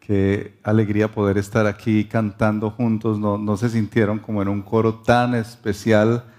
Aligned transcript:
Qué 0.00 0.58
alegría 0.62 1.12
poder 1.12 1.36
estar 1.36 1.66
aquí 1.66 2.06
cantando 2.06 2.70
juntos. 2.70 3.18
No, 3.18 3.56
se 3.58 3.68
sintieron 3.68 4.20
como 4.20 4.40
en 4.40 4.48
un 4.48 4.62
coro 4.62 5.02
tan 5.02 5.34
especial 5.34 6.32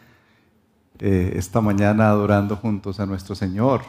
eh, 1.00 1.34
esta 1.36 1.62
mañana 1.62 2.09
adorando 2.09 2.55
juntos 2.55 3.00
a 3.00 3.05
nuestro 3.05 3.36
Señor. 3.36 3.82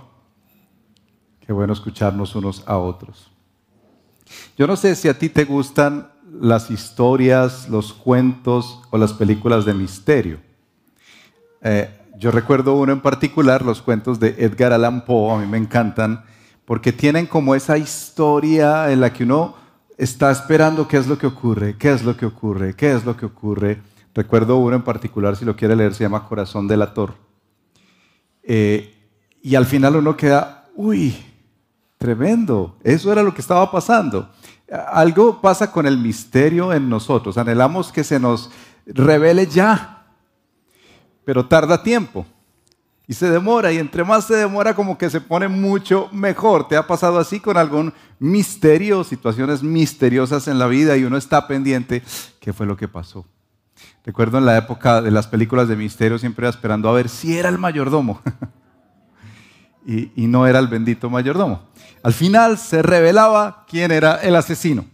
Qué 1.41 1.53
bueno 1.53 1.73
escucharnos 1.73 2.35
unos 2.35 2.63
a 2.67 2.79
otros. 2.79 3.31
Yo 4.57 4.67
no 4.67 4.77
sé 4.77 4.95
si 4.95 5.09
a 5.09 5.19
ti 5.19 5.29
te 5.29 5.45
gustan 5.45 6.11
las 6.41 6.71
historias, 6.71 7.69
los 7.69 7.93
cuentos 7.93 8.83
o 8.91 8.99
las 8.99 9.13
películas 9.13 9.65
de 9.65 9.75
misterio. 9.75 10.39
Eh, 11.63 11.89
yo 12.19 12.31
recuerdo 12.31 12.75
uno 12.75 12.93
en 12.93 13.01
particular, 13.01 13.63
los 13.63 13.83
cuentos 13.83 14.21
de 14.21 14.35
Edgar 14.39 14.73
Allan 14.73 15.05
Poe, 15.05 15.35
a 15.35 15.39
mí 15.39 15.47
me 15.47 15.59
encantan, 15.59 16.25
porque 16.65 16.93
tienen 16.93 17.27
como 17.27 17.55
esa 17.55 17.77
historia 17.77 18.91
en 18.91 19.01
la 19.01 19.13
que 19.13 19.25
uno 19.25 19.55
está 19.99 20.31
esperando 20.31 20.89
qué 20.89 20.97
es 20.97 21.07
lo 21.07 21.19
que 21.19 21.27
ocurre, 21.27 21.77
qué 21.77 21.93
es 21.93 22.05
lo 22.05 22.17
que 22.17 22.27
ocurre, 22.27 22.75
qué 22.75 22.93
es 22.93 23.05
lo 23.05 23.17
que 23.17 23.27
ocurre. 23.27 23.83
Recuerdo 24.15 24.59
uno 24.59 24.77
en 24.77 24.83
particular, 24.83 25.35
si 25.37 25.45
lo 25.45 25.57
quiere 25.57 25.75
leer, 25.75 25.93
se 25.93 26.05
llama 26.05 26.29
Corazón 26.29 26.69
del 26.69 26.83
Ator. 26.83 27.15
Eh, 28.45 28.95
y 29.43 29.57
al 29.57 29.67
final 29.67 29.97
uno 29.97 30.17
queda, 30.17 30.69
uy, 30.77 31.17
tremendo, 31.99 32.77
eso 32.85 33.11
era 33.11 33.23
lo 33.23 33.35
que 33.35 33.41
estaba 33.41 33.71
pasando. 33.71 34.31
Algo 34.93 35.41
pasa 35.41 35.71
con 35.73 35.87
el 35.87 35.99
misterio 35.99 36.73
en 36.73 36.89
nosotros, 36.89 37.37
anhelamos 37.39 37.91
que 37.91 38.05
se 38.05 38.21
nos 38.21 38.51
revele 38.87 39.47
ya, 39.47 40.07
pero 41.25 41.47
tarda 41.47 41.83
tiempo. 41.83 42.25
Y 43.07 43.13
se 43.13 43.29
demora, 43.29 43.71
y 43.71 43.77
entre 43.77 44.03
más 44.03 44.27
se 44.27 44.35
demora, 44.35 44.75
como 44.75 44.97
que 44.97 45.11
se 45.11 45.21
pone 45.21 45.47
mucho 45.47 46.09
mejor. 46.11 46.69
¿Te 46.69 46.77
ha 46.77 46.87
pasado 46.87 47.19
así 47.19 47.39
con 47.39 47.59
algún 47.59 47.93
misterio, 48.19 49.05
situaciones 49.05 49.63
misteriosas 49.63 50.49
en 50.49 50.59
la 50.59 50.67
vida 50.69 50.97
y 50.97 51.05
uno 51.05 51.19
está 51.19 51.47
pendiente? 51.47 52.03
¿Qué 52.41 52.55
fue 52.55 52.65
lo 52.65 52.79
que 52.79 52.89
pasó? 52.89 53.27
Recuerdo 54.05 54.39
en 54.39 54.47
la 54.47 54.57
época 54.59 55.01
de 55.01 55.11
las 55.11 55.27
películas 55.27 55.69
de 55.69 55.77
misterio, 55.77 56.19
siempre 56.19 56.49
esperando 56.49 56.89
a 56.89 56.93
ver 56.93 57.09
si 57.09 57.37
era 57.37 57.49
el 57.49 57.59
mayordomo. 57.59 58.21
y, 59.87 60.11
y 60.15 60.27
no 60.27 60.47
era 60.47 60.59
el 60.59 60.69
bendito 60.69 61.09
mayordomo. 61.09 61.63
Al 62.03 62.13
final 62.13 62.59
se 62.59 62.83
revelaba 62.83 63.65
quién 63.67 63.91
era 63.91 64.17
el 64.17 64.37
asesino. 64.37 64.85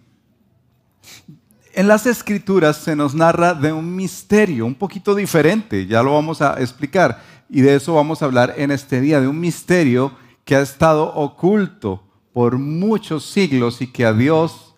En 1.72 1.88
las 1.88 2.06
escrituras 2.06 2.76
se 2.76 2.96
nos 2.96 3.14
narra 3.14 3.54
de 3.54 3.72
un 3.72 3.94
misterio 3.94 4.66
un 4.66 4.74
poquito 4.74 5.14
diferente, 5.14 5.86
ya 5.86 6.02
lo 6.02 6.14
vamos 6.14 6.42
a 6.42 6.60
explicar 6.60 7.20
y 7.48 7.62
de 7.62 7.74
eso 7.74 7.94
vamos 7.94 8.22
a 8.22 8.26
hablar 8.26 8.54
en 8.56 8.70
este 8.70 9.00
día, 9.00 9.20
de 9.20 9.26
un 9.26 9.38
misterio 9.38 10.12
que 10.44 10.54
ha 10.54 10.60
estado 10.60 11.12
oculto 11.14 12.02
por 12.32 12.58
muchos 12.58 13.24
siglos 13.24 13.82
y 13.82 13.88
que 13.88 14.06
a 14.06 14.12
Dios 14.12 14.76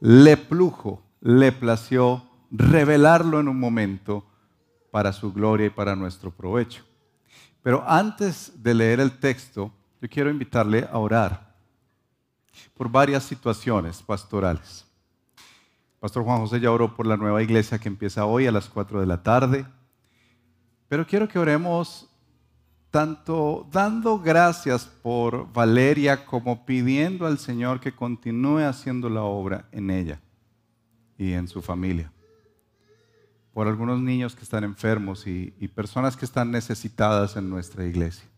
le 0.00 0.36
plujo, 0.36 1.02
le 1.20 1.50
plació 1.50 2.24
revelarlo 2.56 3.40
en 3.40 3.48
un 3.48 3.58
momento 3.58 4.24
para 4.90 5.12
su 5.12 5.32
gloria 5.32 5.66
y 5.66 5.70
para 5.70 5.96
nuestro 5.96 6.30
provecho. 6.30 6.84
Pero 7.62 7.82
antes 7.86 8.52
de 8.62 8.74
leer 8.74 9.00
el 9.00 9.18
texto, 9.18 9.72
yo 10.00 10.08
quiero 10.08 10.30
invitarle 10.30 10.88
a 10.90 10.98
orar 10.98 11.54
por 12.74 12.88
varias 12.88 13.24
situaciones 13.24 14.02
pastorales. 14.02 14.86
Pastor 15.98 16.22
Juan 16.22 16.38
José 16.38 16.60
ya 16.60 16.70
oró 16.70 16.94
por 16.94 17.06
la 17.06 17.16
nueva 17.16 17.42
iglesia 17.42 17.78
que 17.78 17.88
empieza 17.88 18.26
hoy 18.26 18.46
a 18.46 18.52
las 18.52 18.68
4 18.68 19.00
de 19.00 19.06
la 19.06 19.22
tarde. 19.22 19.66
Pero 20.86 21.06
quiero 21.06 21.26
que 21.26 21.38
oremos 21.38 22.08
tanto 22.90 23.66
dando 23.72 24.20
gracias 24.20 24.84
por 24.84 25.52
Valeria 25.52 26.24
como 26.24 26.64
pidiendo 26.64 27.26
al 27.26 27.38
Señor 27.38 27.80
que 27.80 27.96
continúe 27.96 28.60
haciendo 28.60 29.08
la 29.08 29.22
obra 29.22 29.66
en 29.72 29.90
ella 29.90 30.20
y 31.18 31.32
en 31.32 31.48
su 31.48 31.60
familia. 31.60 32.13
Por 33.54 33.68
algunos 33.68 34.00
niños 34.00 34.34
que 34.34 34.42
están 34.42 34.64
enfermos 34.64 35.26
y, 35.26 35.50
personas 35.74 36.16
que 36.16 36.24
están 36.24 36.50
necesitadas 36.50 37.36
en 37.36 37.48
nuestra 37.48 37.86
iglesia. 37.86 38.28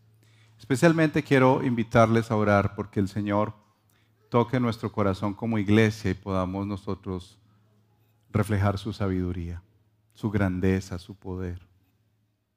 Especialmente 0.57 1.23
quiero 1.23 1.63
invitarles 1.63 2.31
a 2.31 2.35
orar 2.35 2.75
porque 2.75 2.99
el 2.99 3.07
Señor 3.07 3.53
toque 4.29 4.59
nuestro 4.59 4.91
corazón 4.91 5.33
como 5.33 5.57
iglesia 5.57 6.11
y 6.11 6.13
podamos 6.13 6.67
nosotros 6.67 7.39
reflejar 8.29 8.77
su 8.77 8.93
sabiduría, 8.93 9.63
su 10.13 10.29
grandeza, 10.29 10.99
su 10.99 11.15
poder. 11.15 11.59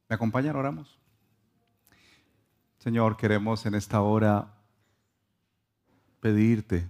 ¿Me 0.08 0.14
acompañan? 0.14 0.56
Oramos. 0.56 0.98
Señor, 2.78 3.16
queremos 3.16 3.64
en 3.64 3.74
esta 3.74 4.00
hora 4.02 4.54
pedirte, 6.20 6.88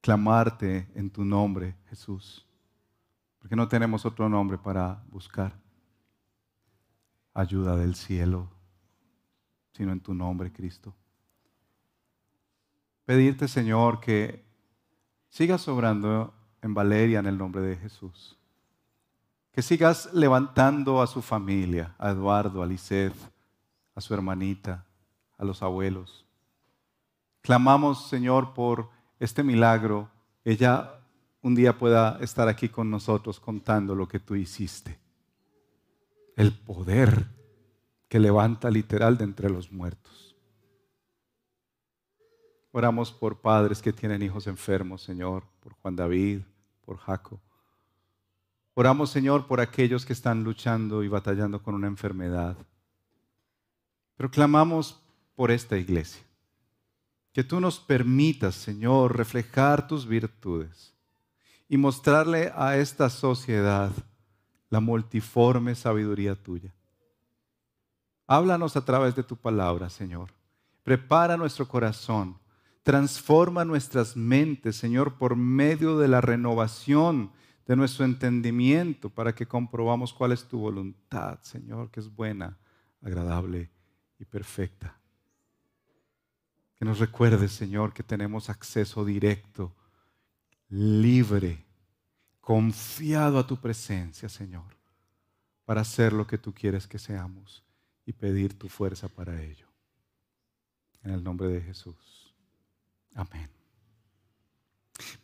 clamarte 0.00 0.88
en 0.94 1.10
tu 1.10 1.24
nombre, 1.24 1.74
Jesús, 1.88 2.46
porque 3.42 3.56
no 3.56 3.68
tenemos 3.68 4.06
otro 4.06 4.30
nombre 4.30 4.56
para 4.56 5.02
buscar 5.10 5.52
ayuda 7.34 7.76
del 7.76 7.94
cielo, 7.94 8.48
sino 9.72 9.92
en 9.92 10.00
tu 10.00 10.14
nombre, 10.14 10.50
Cristo. 10.50 10.94
Pedirte, 13.04 13.48
Señor, 13.48 14.00
que 14.00 14.42
sigas 15.28 15.68
obrando 15.68 16.32
en 16.62 16.72
Valeria 16.72 17.18
en 17.18 17.26
el 17.26 17.36
nombre 17.36 17.60
de 17.60 17.76
Jesús 17.76 18.38
que 19.52 19.60
sigas 19.60 20.08
levantando 20.12 21.02
a 21.02 21.06
su 21.06 21.20
familia, 21.20 21.94
a 21.98 22.10
Eduardo, 22.10 22.62
a 22.62 22.66
Lisset, 22.66 23.14
a 23.94 24.00
su 24.00 24.14
hermanita, 24.14 24.86
a 25.36 25.44
los 25.44 25.62
abuelos. 25.62 26.24
Clamamos, 27.42 28.08
Señor, 28.08 28.54
por 28.54 28.88
este 29.20 29.42
milagro. 29.42 30.08
Ella 30.44 31.01
un 31.42 31.54
día 31.54 31.76
pueda 31.76 32.18
estar 32.20 32.48
aquí 32.48 32.68
con 32.68 32.90
nosotros 32.90 33.38
contando 33.38 33.94
lo 33.94 34.08
que 34.08 34.20
tú 34.20 34.34
hiciste. 34.34 34.98
El 36.36 36.52
poder 36.52 37.26
que 38.08 38.18
levanta 38.18 38.70
literal 38.70 39.18
de 39.18 39.24
entre 39.24 39.50
los 39.50 39.70
muertos. 39.70 40.36
Oramos 42.70 43.12
por 43.12 43.40
padres 43.40 43.82
que 43.82 43.92
tienen 43.92 44.22
hijos 44.22 44.46
enfermos, 44.46 45.02
Señor, 45.02 45.44
por 45.60 45.74
Juan 45.74 45.96
David, 45.96 46.40
por 46.86 46.96
Jaco 46.96 47.40
Oramos, 48.74 49.10
Señor, 49.10 49.46
por 49.46 49.60
aquellos 49.60 50.06
que 50.06 50.14
están 50.14 50.44
luchando 50.44 51.02
y 51.02 51.08
batallando 51.08 51.62
con 51.62 51.74
una 51.74 51.88
enfermedad. 51.88 52.56
Pero 54.16 54.30
clamamos 54.30 55.02
por 55.34 55.50
esta 55.50 55.76
iglesia. 55.76 56.22
Que 57.32 57.44
tú 57.44 57.60
nos 57.60 57.78
permitas, 57.78 58.54
Señor, 58.54 59.16
reflejar 59.16 59.86
tus 59.86 60.06
virtudes 60.06 60.91
y 61.72 61.78
mostrarle 61.78 62.52
a 62.54 62.76
esta 62.76 63.08
sociedad 63.08 63.90
la 64.68 64.80
multiforme 64.80 65.74
sabiduría 65.74 66.34
tuya. 66.34 66.74
Háblanos 68.26 68.76
a 68.76 68.84
través 68.84 69.16
de 69.16 69.22
tu 69.22 69.38
palabra, 69.38 69.88
Señor. 69.88 70.34
Prepara 70.82 71.38
nuestro 71.38 71.66
corazón. 71.66 72.36
Transforma 72.82 73.64
nuestras 73.64 74.18
mentes, 74.18 74.76
Señor, 74.76 75.16
por 75.16 75.34
medio 75.34 75.98
de 75.98 76.08
la 76.08 76.20
renovación 76.20 77.32
de 77.66 77.74
nuestro 77.74 78.04
entendimiento 78.04 79.08
para 79.08 79.34
que 79.34 79.46
comprobamos 79.46 80.12
cuál 80.12 80.32
es 80.32 80.44
tu 80.44 80.58
voluntad, 80.58 81.38
Señor, 81.40 81.90
que 81.90 82.00
es 82.00 82.14
buena, 82.14 82.58
agradable 83.00 83.70
y 84.18 84.26
perfecta. 84.26 85.00
Que 86.76 86.84
nos 86.84 86.98
recuerdes, 86.98 87.52
Señor, 87.52 87.94
que 87.94 88.02
tenemos 88.02 88.50
acceso 88.50 89.06
directo, 89.06 89.74
libre, 90.72 91.64
confiado 92.40 93.38
a 93.38 93.46
tu 93.46 93.58
presencia, 93.58 94.28
Señor, 94.28 94.76
para 95.64 95.82
hacer 95.82 96.12
lo 96.12 96.26
que 96.26 96.38
tú 96.38 96.52
quieres 96.52 96.86
que 96.86 96.98
seamos 96.98 97.62
y 98.06 98.12
pedir 98.12 98.58
tu 98.58 98.68
fuerza 98.68 99.08
para 99.08 99.42
ello. 99.42 99.66
En 101.04 101.12
el 101.12 101.22
nombre 101.22 101.48
de 101.48 101.60
Jesús. 101.60 102.34
Amén. 103.14 103.50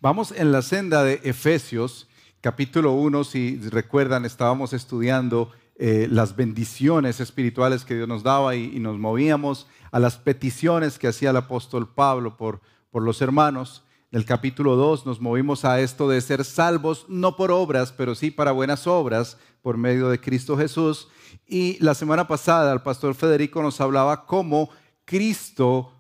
Vamos 0.01 0.33
en 0.33 0.53
la 0.53 0.63
senda 0.63 1.03
de 1.03 1.21
Efesios 1.25 2.09
capítulo 2.41 2.93
1, 2.93 3.25
si 3.25 3.59
recuerdan, 3.71 4.25
estábamos 4.25 4.73
estudiando 4.73 5.51
eh, 5.77 6.09
las 6.11 6.37
bendiciones 6.37 7.21
espirituales 7.21 7.85
que 7.85 7.95
Dios 7.95 8.09
nos 8.09 8.23
daba 8.23 8.55
y, 8.55 8.79
nos 8.79 8.99
movíamos 8.99 9.67
a 9.91 9.99
las 9.99 10.19
peticiones 10.19 10.99
que 10.99 11.09
hacía 11.09 11.31
el 11.31 11.37
apóstol 11.37 11.93
Pablo 11.93 12.37
por, 12.37 12.61
por 12.91 13.03
los 13.03 13.23
hermanos. 13.23 13.83
En 14.11 14.19
el 14.19 14.25
capítulo 14.25 14.75
2 14.77 15.05
nos 15.05 15.21
movimos 15.21 15.67
a 15.67 15.81
esto 15.81 16.09
de 16.09 16.23
ser 16.23 16.43
salvos, 16.43 17.05
no 17.09 17.37
por 17.37 17.51
obras, 17.51 17.93
pero 17.93 18.15
sí 18.15 18.31
para 18.31 18.53
buenas 18.53 18.87
obras, 18.87 19.37
por 19.61 19.77
medio 19.77 20.09
de 20.09 20.19
Cristo 20.19 20.57
Jesús. 20.57 21.09
Y 21.47 21.77
la 21.85 21.93
semana 21.93 22.27
pasada 22.27 22.73
el 22.73 22.81
pastor 22.81 23.15
Federico 23.15 23.63
nos 23.63 23.83
hablaba 23.83 24.25
cómo 24.25 24.71
Cristo, 25.05 25.93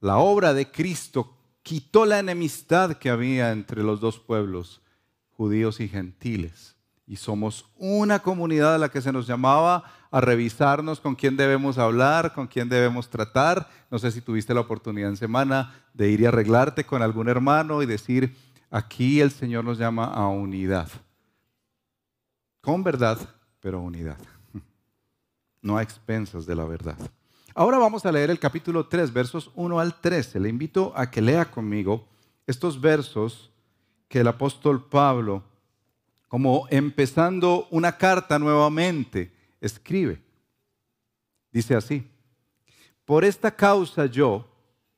la 0.00 0.16
obra 0.16 0.54
de 0.54 0.70
Cristo, 0.70 1.36
quitó 1.62 2.06
la 2.06 2.20
enemistad 2.20 2.96
que 2.96 3.10
había 3.10 3.52
entre 3.52 3.82
los 3.82 4.00
dos 4.00 4.18
pueblos, 4.18 4.80
judíos 5.28 5.80
y 5.80 5.88
gentiles. 5.88 6.74
Y 7.06 7.16
somos 7.16 7.66
una 7.76 8.20
comunidad 8.20 8.76
a 8.76 8.78
la 8.78 8.88
que 8.88 9.02
se 9.02 9.12
nos 9.12 9.26
llamaba 9.26 9.84
a 10.14 10.20
revisarnos 10.20 11.00
con 11.00 11.16
quién 11.16 11.36
debemos 11.36 11.76
hablar, 11.76 12.34
con 12.34 12.46
quién 12.46 12.68
debemos 12.68 13.10
tratar. 13.10 13.68
No 13.90 13.98
sé 13.98 14.12
si 14.12 14.20
tuviste 14.20 14.54
la 14.54 14.60
oportunidad 14.60 15.10
en 15.10 15.16
semana 15.16 15.74
de 15.92 16.08
ir 16.08 16.20
y 16.20 16.26
arreglarte 16.26 16.84
con 16.86 17.02
algún 17.02 17.28
hermano 17.28 17.82
y 17.82 17.86
decir, 17.86 18.32
aquí 18.70 19.20
el 19.20 19.32
Señor 19.32 19.64
nos 19.64 19.76
llama 19.76 20.04
a 20.04 20.28
unidad. 20.28 20.88
Con 22.60 22.84
verdad, 22.84 23.18
pero 23.58 23.80
unidad. 23.80 24.18
No 25.62 25.78
a 25.78 25.82
expensas 25.82 26.46
de 26.46 26.54
la 26.54 26.64
verdad. 26.64 26.96
Ahora 27.52 27.78
vamos 27.78 28.06
a 28.06 28.12
leer 28.12 28.30
el 28.30 28.38
capítulo 28.38 28.86
3, 28.86 29.12
versos 29.12 29.50
1 29.56 29.80
al 29.80 30.00
13. 30.00 30.38
Le 30.38 30.48
invito 30.48 30.92
a 30.94 31.10
que 31.10 31.22
lea 31.22 31.50
conmigo 31.50 32.06
estos 32.46 32.80
versos 32.80 33.50
que 34.06 34.20
el 34.20 34.28
apóstol 34.28 34.84
Pablo, 34.88 35.42
como 36.28 36.68
empezando 36.70 37.66
una 37.72 37.96
carta 37.96 38.38
nuevamente, 38.38 39.33
escribe. 39.64 40.22
Dice 41.50 41.74
así, 41.74 42.06
por 43.04 43.24
esta 43.24 43.54
causa 43.54 44.06
yo, 44.06 44.46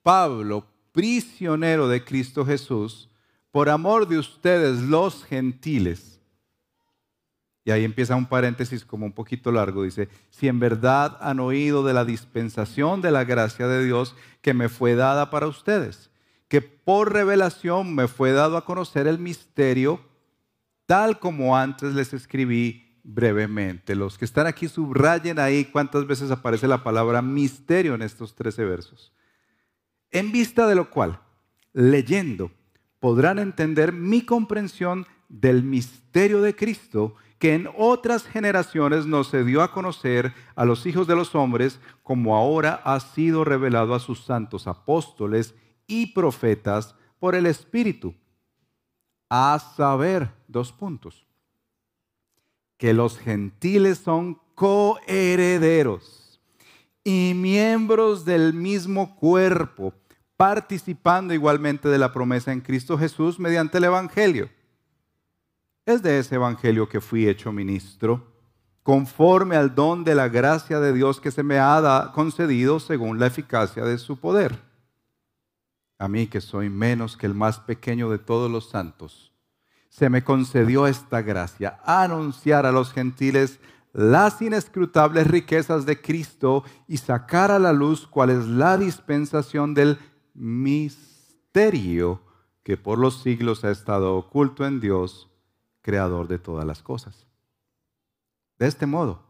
Pablo, 0.03 0.67
prisionero 0.93 1.89
de 1.89 2.05
Cristo 2.05 2.45
Jesús, 2.45 3.09
por 3.51 3.69
amor 3.69 4.09
de 4.09 4.19
ustedes 4.19 4.81
los 4.83 5.25
gentiles. 5.25 6.21
Y 7.65 7.73
ahí 7.73 7.85
empieza 7.85 8.15
un 8.15 8.27
paréntesis 8.27 8.85
como 8.85 9.07
un 9.07 9.13
poquito 9.13 9.51
largo. 9.51 9.83
Dice, 9.83 10.09
si 10.31 10.47
en 10.47 10.61
verdad 10.61 11.19
han 11.21 11.41
oído 11.41 11.85
de 11.85 11.93
la 11.93 12.05
dispensación 12.05 13.03
de 13.03 13.11
la 13.11 13.25
gracia 13.25 13.67
de 13.67 13.85
Dios 13.85 14.15
que 14.41 14.55
me 14.55 14.69
fue 14.69 14.95
dada 14.95 15.31
para 15.31 15.49
ustedes, 15.49 16.11
que 16.49 16.63
por 16.63 17.13
revelación 17.13 17.95
me 17.95 18.07
fue 18.07 18.31
dado 18.31 18.57
a 18.57 18.65
conocer 18.65 19.09
el 19.09 19.19
misterio, 19.19 20.01
tal 20.87 21.19
como 21.19 21.57
antes 21.57 21.93
les 21.93 22.15
escribí 22.15 22.86
brevemente. 23.07 23.95
Los 23.95 24.19
que 24.19 24.25
están 24.25 24.47
aquí 24.47 24.69
subrayen 24.69 25.39
ahí 25.39 25.65
cuántas 25.65 26.07
veces 26.07 26.31
aparece 26.31 26.67
la 26.67 26.83
palabra 26.83 27.23
misterio 27.23 27.95
en 27.95 28.03
estos 28.03 28.35
13 28.35 28.65
versos. 28.65 29.13
En 30.11 30.33
vista 30.33 30.67
de 30.67 30.75
lo 30.75 30.91
cual, 30.91 31.21
leyendo, 31.73 32.51
podrán 32.99 33.39
entender 33.39 33.93
mi 33.93 34.23
comprensión 34.23 35.07
del 35.29 35.63
misterio 35.63 36.43
de 36.43 36.55
Cristo 36.55 37.15
que 37.39 37.55
en 37.55 37.69
otras 37.77 38.27
generaciones 38.27 39.07
nos 39.07 39.29
se 39.29 39.45
dio 39.45 39.63
a 39.63 39.71
conocer 39.71 40.33
a 40.55 40.65
los 40.65 40.87
hijos 40.87 41.07
de 41.07 41.15
los 41.15 41.35
hombres, 41.35 41.79
como 42.03 42.35
ahora 42.35 42.81
ha 42.85 42.99
sido 42.99 43.45
revelado 43.45 43.95
a 43.95 44.01
sus 44.01 44.25
santos 44.25 44.67
apóstoles 44.67 45.55
y 45.87 46.13
profetas 46.13 46.95
por 47.19 47.35
el 47.35 47.47
Espíritu. 47.47 48.15
A 49.29 49.59
saber, 49.77 50.31
dos 50.49 50.73
puntos 50.73 51.26
que 52.77 52.93
los 52.93 53.19
gentiles 53.19 53.99
son 53.99 54.39
coherederos 54.55 56.41
y 57.05 57.33
miembros 57.35 58.25
del 58.25 58.53
mismo 58.53 59.17
cuerpo, 59.17 59.95
participando 60.37 61.33
igualmente 61.33 61.89
de 61.89 61.99
la 61.99 62.13
promesa 62.13 62.53
en 62.53 62.61
Cristo 62.61 62.99
Jesús 62.99 63.39
mediante 63.39 63.79
el 63.79 63.85
Evangelio. 63.85 64.51
Es 65.87 66.03
de 66.03 66.19
ese 66.19 66.35
Evangelio 66.35 66.89
que 66.89 67.01
fui 67.01 67.29
hecho 67.29 67.53
ministro, 67.53 68.35
conforme 68.83 69.57
al 69.57 69.75
don 69.75 70.05
de 70.05 70.15
la 70.15 70.29
gracia 70.29 70.81
de 70.81 70.93
Dios 70.93 71.21
que 71.21 71.31
se 71.31 71.43
me 71.43 71.59
ha 71.59 72.11
concedido 72.15 72.81
según 72.81 73.19
la 73.19 73.27
eficacia 73.27 73.85
de 73.85 73.99
su 73.99 74.19
poder. 74.19 74.61
A 75.99 76.09
mí 76.09 76.27
que 76.27 76.41
soy 76.41 76.69
menos 76.69 77.17
que 77.17 77.27
el 77.27 77.35
más 77.35 77.59
pequeño 77.61 78.11
de 78.11 78.19
todos 78.19 78.51
los 78.51 78.69
santos 78.69 79.33
se 79.89 80.11
me 80.11 80.25
concedió 80.25 80.87
esta 80.87 81.23
gracia, 81.23 81.81
anunciar 81.85 82.67
a 82.67 82.73
los 82.73 82.93
gentiles 82.93 83.59
las 83.93 84.43
inescrutables 84.43 85.27
riquezas 85.27 85.87
de 85.87 86.01
Cristo 86.01 86.65
y 86.87 86.99
sacar 86.99 87.51
a 87.51 87.59
la 87.59 87.73
luz 87.73 88.07
cuál 88.07 88.31
es 88.31 88.47
la 88.47 88.77
dispensación 88.77 89.73
del 89.73 89.99
misterio 90.35 92.21
que 92.63 92.77
por 92.77 92.99
los 92.99 93.23
siglos 93.23 93.65
ha 93.65 93.71
estado 93.71 94.17
oculto 94.17 94.67
en 94.67 94.81
Dios, 94.81 95.31
creador 95.81 96.29
de 96.29 96.39
todas 96.39 96.67
las 96.67 96.83
cosas. 96.83 97.27
De 98.59 98.67
este 98.67 98.87
modo, 98.87 99.23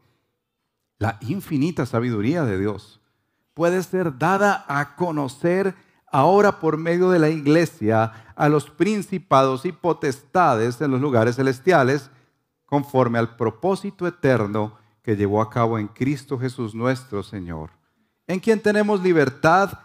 la 0.97 1.17
infinita 1.21 1.85
sabiduría 1.85 2.43
de 2.43 2.59
Dios 2.59 2.99
puede 3.53 3.83
ser 3.83 4.17
dada 4.17 4.65
a 4.67 4.95
conocer 4.95 5.75
ahora 6.17 6.59
por 6.59 6.77
medio 6.77 7.11
de 7.11 7.19
la 7.19 7.29
iglesia 7.29 8.33
a 8.35 8.49
los 8.49 8.71
principados 8.71 9.65
y 9.65 9.71
potestades 9.71 10.81
en 10.81 10.89
los 10.89 10.99
lugares 10.99 11.35
celestiales, 11.35 12.09
conforme 12.65 13.19
al 13.19 13.35
propósito 13.35 14.07
eterno 14.07 14.79
que 15.03 15.15
llevó 15.15 15.43
a 15.43 15.49
cabo 15.51 15.77
en 15.77 15.87
Cristo 15.87 16.39
Jesús 16.39 16.73
nuestro 16.73 17.21
Señor, 17.21 17.69
en 18.25 18.39
quien 18.39 18.59
tenemos 18.59 19.03
libertad 19.03 19.77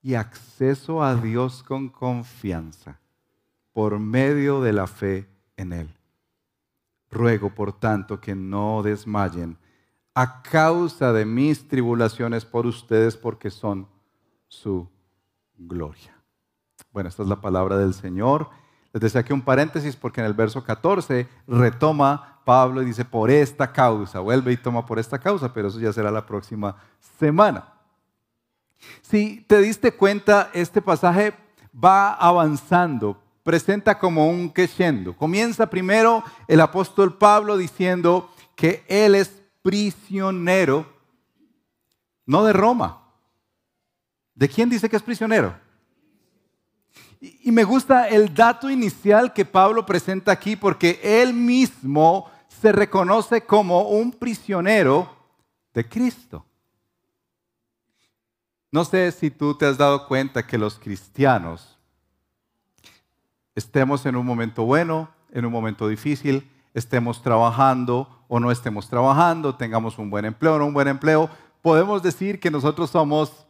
y 0.00 0.14
acceso 0.14 1.02
a 1.02 1.14
Dios 1.14 1.62
con 1.62 1.90
confianza, 1.90 2.98
por 3.74 3.98
medio 3.98 4.62
de 4.62 4.72
la 4.72 4.86
fe 4.86 5.28
en 5.58 5.74
Él. 5.74 5.94
Ruego, 7.10 7.54
por 7.54 7.74
tanto, 7.74 8.22
que 8.22 8.34
no 8.34 8.82
desmayen 8.82 9.58
a 10.14 10.40
causa 10.40 11.12
de 11.12 11.26
mis 11.26 11.68
tribulaciones 11.68 12.46
por 12.46 12.64
ustedes, 12.64 13.18
porque 13.18 13.50
son 13.50 13.86
su 14.48 14.95
gloria. 15.56 16.14
Bueno, 16.92 17.08
esta 17.08 17.22
es 17.22 17.28
la 17.28 17.40
palabra 17.40 17.76
del 17.76 17.94
Señor. 17.94 18.48
Les 18.92 19.02
decía 19.02 19.20
aquí 19.20 19.32
un 19.32 19.42
paréntesis 19.42 19.96
porque 19.96 20.20
en 20.20 20.26
el 20.26 20.34
verso 20.34 20.64
14 20.64 21.28
retoma 21.46 22.40
Pablo 22.44 22.80
y 22.80 22.86
dice 22.86 23.04
por 23.04 23.30
esta 23.30 23.72
causa, 23.72 24.20
vuelve 24.20 24.52
y 24.52 24.56
toma 24.56 24.86
por 24.86 24.98
esta 24.98 25.18
causa, 25.18 25.52
pero 25.52 25.68
eso 25.68 25.80
ya 25.80 25.92
será 25.92 26.10
la 26.10 26.24
próxima 26.24 26.76
semana. 27.18 27.72
Si 29.02 29.44
te 29.48 29.58
diste 29.60 29.92
cuenta, 29.92 30.50
este 30.54 30.80
pasaje 30.80 31.34
va 31.72 32.14
avanzando, 32.14 33.20
presenta 33.42 33.98
como 33.98 34.28
un 34.28 34.48
crescendo. 34.48 35.16
Comienza 35.16 35.68
primero 35.68 36.22
el 36.46 36.60
apóstol 36.60 37.18
Pablo 37.18 37.56
diciendo 37.56 38.30
que 38.54 38.84
él 38.88 39.14
es 39.14 39.42
prisionero, 39.62 40.86
no 42.24 42.44
de 42.44 42.52
Roma, 42.52 43.05
¿De 44.36 44.48
quién 44.50 44.68
dice 44.68 44.88
que 44.88 44.96
es 44.96 45.02
prisionero? 45.02 45.56
Y, 47.20 47.50
me 47.50 47.64
gusta 47.64 48.06
el 48.08 48.32
dato 48.34 48.68
inicial 48.68 49.32
que 49.32 49.46
Pablo 49.46 49.86
presenta 49.86 50.30
aquí 50.30 50.54
porque 50.54 51.00
él 51.02 51.32
mismo 51.32 52.30
se 52.46 52.70
reconoce 52.70 53.46
como 53.46 53.88
un 53.88 54.12
prisionero 54.12 55.08
de 55.72 55.88
Cristo. 55.88 56.44
No 58.70 58.84
sé 58.84 59.10
si 59.10 59.30
tú 59.30 59.56
te 59.56 59.64
has 59.64 59.78
dado 59.78 60.06
cuenta 60.06 60.46
que 60.46 60.58
los 60.58 60.78
cristianos 60.78 61.78
estemos 63.54 64.04
en 64.04 64.16
un 64.16 64.26
momento 64.26 64.64
bueno, 64.64 65.08
en 65.32 65.46
un 65.46 65.52
momento 65.52 65.88
difícil, 65.88 66.50
estemos 66.74 67.22
trabajando 67.22 68.24
o 68.28 68.38
no 68.38 68.50
estemos 68.50 68.90
trabajando, 68.90 69.54
tengamos 69.54 69.96
un 69.96 70.10
buen 70.10 70.26
empleo 70.26 70.56
o 70.56 70.58
no 70.58 70.66
un 70.66 70.74
buen 70.74 70.88
empleo, 70.88 71.30
podemos 71.62 72.02
decir 72.02 72.38
que 72.38 72.50
nosotros 72.50 72.90
somos 72.90 73.45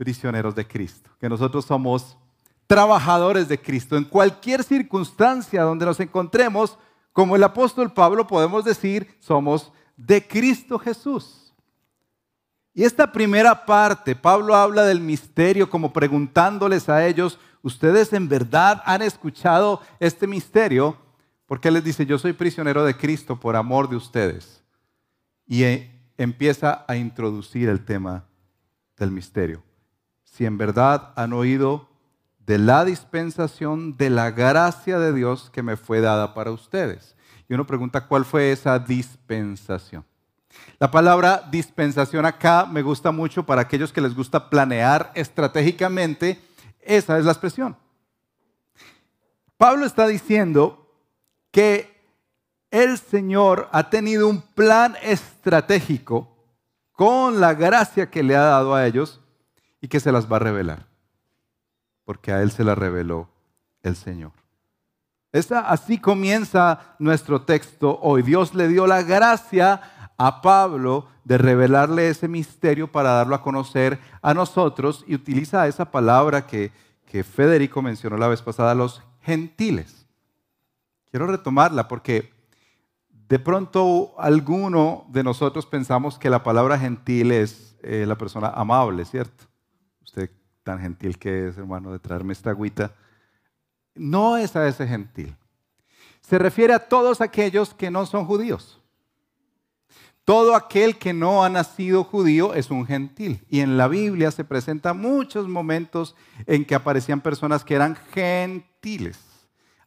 prisioneros 0.00 0.54
de 0.54 0.66
Cristo, 0.66 1.10
que 1.20 1.28
nosotros 1.28 1.66
somos 1.66 2.16
trabajadores 2.66 3.48
de 3.48 3.60
Cristo. 3.60 3.98
En 3.98 4.04
cualquier 4.04 4.64
circunstancia 4.64 5.62
donde 5.62 5.84
nos 5.84 6.00
encontremos, 6.00 6.78
como 7.12 7.36
el 7.36 7.44
apóstol 7.44 7.92
Pablo, 7.92 8.26
podemos 8.26 8.64
decir, 8.64 9.14
somos 9.20 9.70
de 9.98 10.26
Cristo 10.26 10.78
Jesús. 10.78 11.52
Y 12.72 12.84
esta 12.84 13.12
primera 13.12 13.66
parte, 13.66 14.16
Pablo 14.16 14.54
habla 14.54 14.84
del 14.84 15.00
misterio 15.00 15.68
como 15.68 15.92
preguntándoles 15.92 16.88
a 16.88 17.06
ellos, 17.06 17.38
¿ustedes 17.60 18.14
en 18.14 18.26
verdad 18.26 18.82
han 18.86 19.02
escuchado 19.02 19.82
este 19.98 20.26
misterio? 20.26 20.96
Porque 21.44 21.70
les 21.70 21.84
dice, 21.84 22.06
yo 22.06 22.18
soy 22.18 22.32
prisionero 22.32 22.84
de 22.86 22.96
Cristo 22.96 23.38
por 23.38 23.54
amor 23.54 23.90
de 23.90 23.96
ustedes. 23.96 24.64
Y 25.46 25.64
eh, 25.64 25.90
empieza 26.16 26.86
a 26.88 26.96
introducir 26.96 27.68
el 27.68 27.84
tema 27.84 28.24
del 28.96 29.10
misterio 29.10 29.62
si 30.30 30.46
en 30.46 30.56
verdad 30.56 31.12
han 31.16 31.32
oído 31.32 31.88
de 32.46 32.58
la 32.58 32.84
dispensación 32.84 33.96
de 33.96 34.10
la 34.10 34.30
gracia 34.30 34.98
de 34.98 35.12
Dios 35.12 35.50
que 35.52 35.62
me 35.62 35.76
fue 35.76 36.00
dada 36.00 36.34
para 36.34 36.50
ustedes. 36.50 37.14
Y 37.48 37.54
uno 37.54 37.66
pregunta, 37.66 38.06
¿cuál 38.06 38.24
fue 38.24 38.52
esa 38.52 38.78
dispensación? 38.78 40.04
La 40.78 40.90
palabra 40.90 41.46
dispensación 41.50 42.24
acá 42.26 42.66
me 42.66 42.82
gusta 42.82 43.12
mucho 43.12 43.44
para 43.44 43.62
aquellos 43.62 43.92
que 43.92 44.00
les 44.00 44.14
gusta 44.14 44.48
planear 44.50 45.12
estratégicamente. 45.14 46.40
esa 46.80 47.18
es 47.18 47.24
la 47.24 47.32
expresión. 47.32 47.76
Pablo 49.56 49.84
está 49.84 50.06
diciendo 50.06 50.88
que 51.50 52.00
el 52.70 52.98
Señor 52.98 53.68
ha 53.72 53.90
tenido 53.90 54.28
un 54.28 54.40
plan 54.40 54.96
estratégico 55.02 56.28
con 56.92 57.40
la 57.40 57.54
gracia 57.54 58.10
que 58.10 58.22
le 58.22 58.36
ha 58.36 58.42
dado 58.42 58.74
a 58.74 58.86
ellos 58.86 59.20
y 59.80 59.88
que 59.88 60.00
se 60.00 60.12
las 60.12 60.30
va 60.30 60.36
a 60.36 60.40
revelar, 60.40 60.86
porque 62.04 62.32
a 62.32 62.42
Él 62.42 62.50
se 62.50 62.64
la 62.64 62.74
reveló 62.74 63.28
el 63.82 63.96
Señor. 63.96 64.32
así 65.64 65.98
comienza 65.98 66.94
nuestro 66.98 67.42
texto 67.42 67.98
hoy. 68.02 68.22
Dios 68.22 68.54
le 68.54 68.68
dio 68.68 68.86
la 68.86 69.02
gracia 69.02 69.80
a 70.18 70.42
Pablo 70.42 71.06
de 71.24 71.38
revelarle 71.38 72.08
ese 72.08 72.28
misterio 72.28 72.90
para 72.90 73.12
darlo 73.12 73.34
a 73.34 73.42
conocer 73.42 73.98
a 74.20 74.34
nosotros 74.34 75.04
y 75.06 75.14
utiliza 75.14 75.66
esa 75.66 75.90
palabra 75.90 76.46
que, 76.46 76.72
que 77.06 77.24
Federico 77.24 77.80
mencionó 77.80 78.18
la 78.18 78.28
vez 78.28 78.42
pasada, 78.42 78.74
los 78.74 79.02
gentiles. 79.22 80.06
Quiero 81.10 81.26
retomarla 81.26 81.88
porque 81.88 82.32
de 83.28 83.38
pronto 83.38 84.14
alguno 84.18 85.06
de 85.08 85.22
nosotros 85.22 85.64
pensamos 85.64 86.18
que 86.18 86.30
la 86.30 86.42
palabra 86.42 86.78
gentil 86.78 87.32
es 87.32 87.76
eh, 87.82 88.04
la 88.06 88.18
persona 88.18 88.48
amable, 88.48 89.04
¿cierto? 89.04 89.49
Tan 90.70 90.78
gentil 90.78 91.18
que 91.18 91.48
es, 91.48 91.58
hermano, 91.58 91.90
de 91.90 91.98
traerme 91.98 92.32
esta 92.32 92.50
agüita. 92.50 92.94
No 93.96 94.36
es 94.36 94.54
a 94.54 94.68
ese 94.68 94.86
gentil. 94.86 95.36
Se 96.20 96.38
refiere 96.38 96.72
a 96.72 96.88
todos 96.88 97.20
aquellos 97.20 97.74
que 97.74 97.90
no 97.90 98.06
son 98.06 98.24
judíos. 98.24 98.80
Todo 100.24 100.54
aquel 100.54 100.96
que 100.96 101.12
no 101.12 101.42
ha 101.42 101.48
nacido 101.48 102.04
judío 102.04 102.54
es 102.54 102.70
un 102.70 102.86
gentil. 102.86 103.44
Y 103.50 103.58
en 103.58 103.76
la 103.76 103.88
Biblia 103.88 104.30
se 104.30 104.44
presentan 104.44 105.00
muchos 105.00 105.48
momentos 105.48 106.14
en 106.46 106.64
que 106.64 106.76
aparecían 106.76 107.20
personas 107.20 107.64
que 107.64 107.74
eran 107.74 107.96
gentiles. 108.12 109.18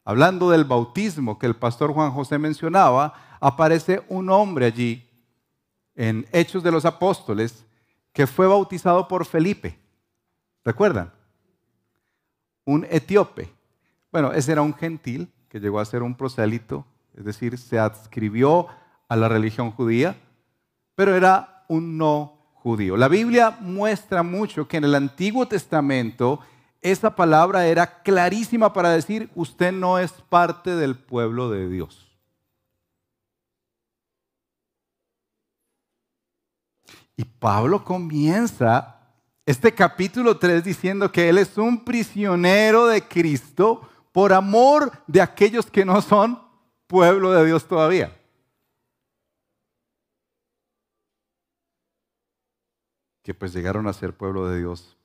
Hablando 0.04 0.50
del 0.50 0.66
bautismo 0.66 1.40
que 1.40 1.46
el 1.46 1.56
pastor 1.56 1.94
Juan 1.94 2.12
José 2.12 2.38
mencionaba, 2.40 3.14
aparece 3.40 4.04
un 4.10 4.30
hombre 4.30 4.66
allí 4.66 5.10
en 5.96 6.28
Hechos 6.34 6.62
de 6.62 6.74
los 6.74 6.84
Apóstoles 6.84 7.66
que 8.12 8.28
fue 8.28 8.48
bautizado 8.48 9.08
por 9.08 9.26
Felipe. 9.26 9.82
¿Recuerdan? 10.64 11.12
Un 12.66 12.86
etíope. 12.90 13.50
Bueno, 14.12 14.32
ese 14.32 14.52
era 14.54 14.62
un 14.62 14.74
gentil 14.74 15.32
que 15.50 15.60
llegó 15.60 15.80
a 15.80 15.86
ser 15.86 16.04
un 16.04 16.16
prosélito, 16.16 16.86
es 17.16 17.26
decir, 17.26 17.58
se 17.58 17.80
adscribió 17.80 18.68
a 19.10 19.16
la 19.16 19.28
religión 19.28 19.72
judía, 19.72 20.16
pero 20.96 21.16
era 21.16 21.66
un 21.68 21.98
no 21.98 22.40
judío. 22.56 22.96
La 22.96 23.08
Biblia 23.08 23.58
muestra 23.60 24.24
mucho 24.24 24.68
que 24.68 24.78
en 24.78 24.86
el 24.86 24.96
Antiguo 24.96 25.48
Testamento 25.48 26.40
esa 26.82 27.16
palabra 27.16 27.66
era 27.68 28.02
clarísima 28.04 28.74
para 28.74 28.90
decir, 28.90 29.30
usted 29.36 29.72
no 29.72 30.00
es 30.00 30.12
parte 30.12 30.76
del 30.76 30.96
pueblo 30.96 31.50
de 31.50 31.70
Dios. 31.70 32.10
Y 37.16 37.26
Pablo 37.26 37.84
comienza 37.84 39.03
este 39.46 39.74
capítulo 39.74 40.38
3 40.38 40.64
diciendo 40.64 41.12
que 41.12 41.28
él 41.30 41.38
es 41.38 41.58
un 41.58 41.84
prisionero 41.84 42.88
de 42.88 43.02
Cristo 43.08 43.90
por 44.12 44.32
amor 44.32 44.92
de 45.08 45.22
aquellos 45.22 45.66
que 45.66 45.84
no 45.84 46.02
son 46.02 46.42
pueblo 46.88 47.32
de 47.32 47.46
Dios 47.46 47.68
todavía. 47.68 48.18
Que 53.22 53.34
pues 53.34 53.54
llegaron 53.54 53.88
a 53.88 53.94
ser 53.94 54.16
pueblo 54.16 54.48
de 54.48 54.60
Dios 54.60 54.98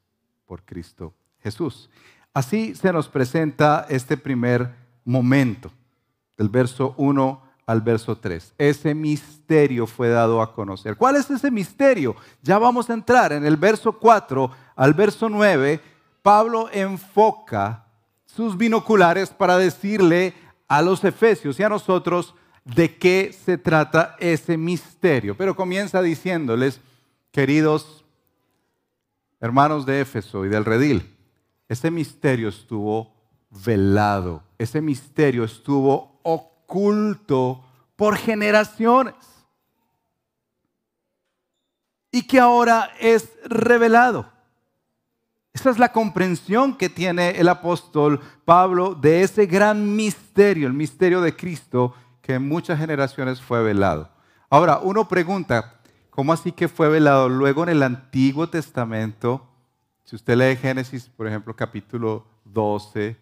por 0.47 0.63
Cristo 0.65 1.15
Jesús. 1.41 1.91
Así 2.33 2.75
se 2.75 2.93
nos 2.93 3.09
presenta 3.09 3.87
este 3.89 4.17
primer 4.17 4.75
momento, 5.05 5.73
del 6.37 6.49
verso 6.49 6.95
1 6.97 7.48
al 7.69 7.83
verso 7.83 8.17
3. 8.17 8.55
Ese 8.57 8.95
misterio 8.95 9.87
fue 9.87 10.09
dado 10.09 10.41
a 10.41 10.55
conocer. 10.55 10.97
¿Cuál 10.97 11.17
es 11.17 11.31
ese 11.31 11.51
misterio? 11.51 12.17
Ya 12.43 12.59
vamos 12.59 12.89
a 12.89 12.95
entrar 12.95 13.31
en 13.35 13.45
el 13.45 13.59
verso 13.59 13.93
4 13.93 14.51
al 14.75 14.95
verso 14.95 15.29
9. 15.29 15.79
Pablo 16.23 16.71
enfoca 16.73 17.85
sus 18.25 18.57
binoculares 18.57 19.29
para 19.29 19.59
decirle 19.59 20.33
a 20.67 20.81
los 20.81 21.05
efesios 21.05 21.61
y 21.61 21.63
a 21.63 21.69
nosotros 21.69 22.35
de 22.65 22.97
qué 22.97 23.37
se 23.39 23.59
trata 23.59 24.17
ese 24.19 24.57
misterio. 24.57 25.37
Pero 25.37 25.55
comienza 25.55 26.01
diciéndoles, 26.01 26.81
queridos 27.31 28.03
hermanos 29.41 29.85
de 29.85 30.01
Éfeso 30.01 30.47
y 30.47 30.49
del 30.49 30.65
redil, 30.65 31.15
ese 31.69 31.91
misterio 31.91 32.49
estuvo 32.49 33.13
velado, 33.51 34.43
ese 34.57 34.81
misterio 34.81 35.45
estuvo 35.45 36.19
oculto 36.23 36.58
por 37.97 38.17
generaciones 38.17 39.15
y 42.13 42.23
que 42.27 42.39
ahora 42.39 42.91
es 43.01 43.31
revelado. 43.45 44.31
Esa 45.53 45.71
es 45.71 45.79
la 45.79 45.91
comprensión 45.91 46.77
que 46.77 46.89
tiene 46.89 47.31
el 47.31 47.49
apóstol 47.49 48.21
Pablo 48.45 48.95
de 48.95 49.23
ese 49.23 49.47
gran 49.47 49.97
misterio, 49.97 50.69
el 50.69 50.73
misterio 50.73 51.21
de 51.21 51.35
Cristo, 51.35 51.95
que 52.23 52.35
en 52.35 52.47
muchas 52.47 52.79
generaciones 52.79 53.41
fue 53.41 53.63
velado. 53.63 54.11
Ahora, 54.51 54.79
uno 54.79 55.09
pregunta, 55.09 55.81
¿cómo 56.11 56.33
así 56.33 56.53
que 56.53 56.69
fue 56.69 56.89
velado? 56.89 57.29
Luego 57.29 57.65
en 57.65 57.71
el 57.71 57.83
Antiguo 57.83 58.49
Testamento 58.49 59.49
si 60.09 60.17
usted 60.17 60.39
lee 60.39 60.57
Génesis, 60.57 61.07
por 61.07 61.27
ejemplo, 61.27 61.55
capítulo 61.55 62.25
12, 62.47 63.15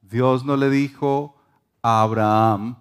Dios 0.00 0.44
no 0.44 0.56
le 0.56 0.70
dijo 0.70 1.34
a 1.82 2.02
Abraham 2.02 2.76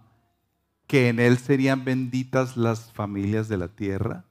que 0.87 1.09
en 1.09 1.19
él 1.19 1.37
serían 1.37 1.83
benditas 1.83 2.55
las 2.55 2.91
familias 2.93 3.49
de 3.49 3.57
la 3.57 3.67
tierra, 3.67 4.23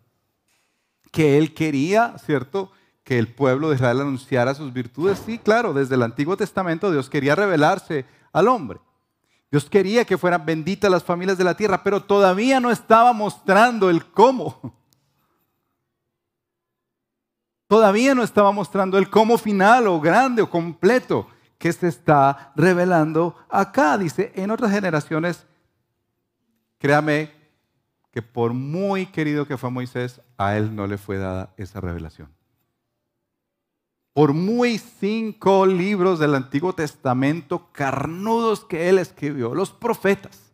que 1.13 1.39
él 1.39 1.55
quería, 1.55 2.17
¿cierto? 2.19 2.73
Que 3.05 3.19
el 3.19 3.29
pueblo 3.29 3.69
de 3.69 3.77
Israel 3.77 4.01
anunciara 4.01 4.55
sus 4.55 4.73
virtudes. 4.73 5.23
Sí, 5.25 5.39
claro, 5.39 5.75
desde 5.75 5.95
el 5.95 6.03
Antiguo 6.03 6.37
Testamento 6.37 6.91
Dios 6.91 7.09
quería 7.09 7.35
revelarse 7.35 8.07
al 8.33 8.49
hombre. 8.49 8.81
Dios 9.51 9.71
quería 9.71 10.05
que 10.05 10.19
fueran 10.19 10.45
benditas 10.45 10.91
las 10.91 11.05
familias 11.05 11.39
de 11.39 11.45
la 11.45 11.57
tierra, 11.57 11.83
pero 11.83 12.03
todavía 12.03 12.59
no 12.59 12.71
estaba 12.71 13.13
mostrando 13.13 13.91
el 13.91 14.05
cómo. 14.07 14.75
Todavía 17.69 18.15
no 18.15 18.23
estaba 18.23 18.53
mostrando 18.53 18.97
el 18.97 19.11
cómo 19.11 19.39
final 19.39 19.89
o 19.89 20.01
grande 20.01 20.43
o 20.43 20.51
completo 20.51 21.29
que 21.59 21.73
se 21.73 21.89
está 21.89 22.53
revelando 22.55 23.37
acá. 23.49 23.99
Dice, 23.99 24.33
en 24.37 24.51
otras 24.51 24.71
generaciones, 24.71 25.47
créame 26.79 27.31
que 28.11 28.23
por 28.23 28.55
muy 28.55 29.07
querido 29.07 29.47
que 29.47 29.59
fue 29.59 29.71
Moisés, 29.71 30.21
a 30.39 30.57
él 30.57 30.75
no 30.75 30.87
le 30.87 30.99
fue 30.99 31.19
dada 31.19 31.53
esa 31.57 31.81
revelación. 31.81 32.35
Por 34.13 34.33
muy 34.33 34.79
cinco 34.79 35.67
libros 35.67 36.19
del 36.19 36.35
Antiguo 36.35 36.73
Testamento 36.73 37.69
carnudos 37.73 38.65
que 38.65 38.89
él 38.89 38.99
escribió, 38.99 39.55
los 39.55 39.71
profetas, 39.71 40.47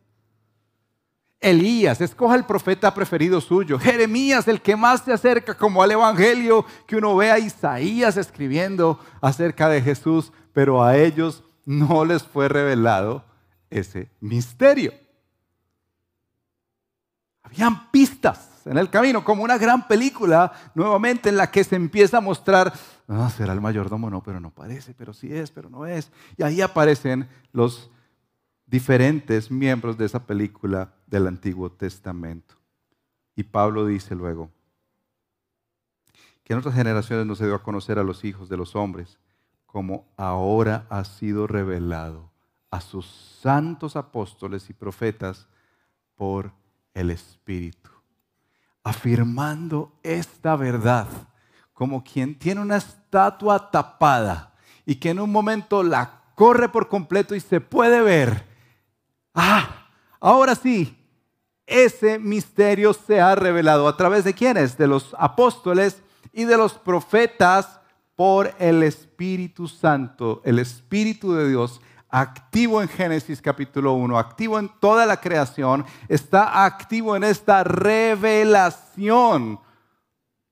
Elías, 1.42 2.00
escoja 2.00 2.36
el 2.36 2.44
profeta 2.44 2.94
preferido 2.94 3.40
suyo. 3.40 3.78
Jeremías, 3.78 4.46
el 4.46 4.60
que 4.60 4.76
más 4.76 5.02
se 5.02 5.12
acerca 5.12 5.54
como 5.54 5.82
al 5.82 5.90
Evangelio, 5.90 6.64
que 6.86 6.96
uno 6.96 7.16
ve 7.16 7.32
a 7.32 7.38
Isaías 7.40 8.16
escribiendo 8.16 9.00
acerca 9.20 9.68
de 9.68 9.82
Jesús, 9.82 10.32
pero 10.52 10.84
a 10.84 10.96
ellos 10.96 11.42
no 11.64 12.04
les 12.04 12.22
fue 12.22 12.48
revelado 12.48 13.24
ese 13.70 14.08
misterio. 14.20 14.92
Habían 17.52 17.90
pistas 17.90 18.62
en 18.64 18.78
el 18.78 18.88
camino, 18.88 19.22
como 19.22 19.42
una 19.42 19.58
gran 19.58 19.86
película, 19.86 20.52
nuevamente 20.74 21.28
en 21.28 21.36
la 21.36 21.50
que 21.50 21.64
se 21.64 21.76
empieza 21.76 22.18
a 22.18 22.20
mostrar, 22.22 22.72
ah, 23.08 23.28
será 23.28 23.52
el 23.52 23.60
mayordomo, 23.60 24.08
no, 24.08 24.22
pero 24.22 24.40
no 24.40 24.50
parece, 24.50 24.94
pero 24.94 25.12
sí 25.12 25.34
es, 25.34 25.50
pero 25.50 25.68
no 25.68 25.84
es. 25.84 26.10
Y 26.38 26.42
ahí 26.42 26.62
aparecen 26.62 27.28
los 27.52 27.90
diferentes 28.64 29.50
miembros 29.50 29.98
de 29.98 30.06
esa 30.06 30.24
película 30.24 30.94
del 31.06 31.26
Antiguo 31.26 31.70
Testamento. 31.70 32.54
Y 33.36 33.42
Pablo 33.42 33.84
dice 33.84 34.14
luego 34.14 34.50
que 36.42 36.54
en 36.54 36.60
otras 36.60 36.74
generaciones 36.74 37.26
no 37.26 37.34
se 37.34 37.44
dio 37.44 37.54
a 37.54 37.62
conocer 37.62 37.98
a 37.98 38.02
los 38.02 38.24
hijos 38.24 38.48
de 38.48 38.56
los 38.56 38.74
hombres, 38.76 39.18
como 39.66 40.06
ahora 40.16 40.86
ha 40.88 41.04
sido 41.04 41.46
revelado 41.46 42.30
a 42.70 42.80
sus 42.80 43.06
santos 43.42 43.96
apóstoles 43.96 44.70
y 44.70 44.72
profetas 44.72 45.48
por 46.16 46.61
el 46.94 47.10
Espíritu, 47.10 47.90
afirmando 48.82 49.98
esta 50.02 50.56
verdad 50.56 51.08
como 51.72 52.04
quien 52.04 52.38
tiene 52.38 52.60
una 52.60 52.76
estatua 52.76 53.70
tapada 53.70 54.54
y 54.84 54.96
que 54.96 55.10
en 55.10 55.20
un 55.20 55.30
momento 55.30 55.82
la 55.82 56.22
corre 56.34 56.68
por 56.68 56.88
completo 56.88 57.34
y 57.34 57.40
se 57.40 57.60
puede 57.60 58.00
ver 58.02 58.52
Ah, 59.34 59.88
ahora 60.20 60.54
sí, 60.54 60.98
ese 61.66 62.18
misterio 62.18 62.92
se 62.92 63.20
ha 63.20 63.34
revelado 63.34 63.88
a 63.88 63.96
través 63.96 64.24
de 64.24 64.34
quienes? 64.34 64.76
De 64.76 64.86
los 64.86 65.14
apóstoles 65.18 66.02
y 66.32 66.44
de 66.44 66.56
los 66.56 66.74
profetas 66.74 67.80
por 68.14 68.54
el 68.58 68.82
Espíritu 68.82 69.68
Santo, 69.68 70.42
el 70.44 70.58
Espíritu 70.58 71.32
de 71.32 71.48
Dios, 71.48 71.80
activo 72.12 72.82
en 72.82 72.88
Génesis 72.88 73.40
capítulo 73.40 73.94
1, 73.94 74.18
activo 74.18 74.58
en 74.58 74.68
toda 74.80 75.06
la 75.06 75.16
creación, 75.16 75.86
está 76.08 76.66
activo 76.66 77.16
en 77.16 77.24
esta 77.24 77.64
revelación 77.64 79.58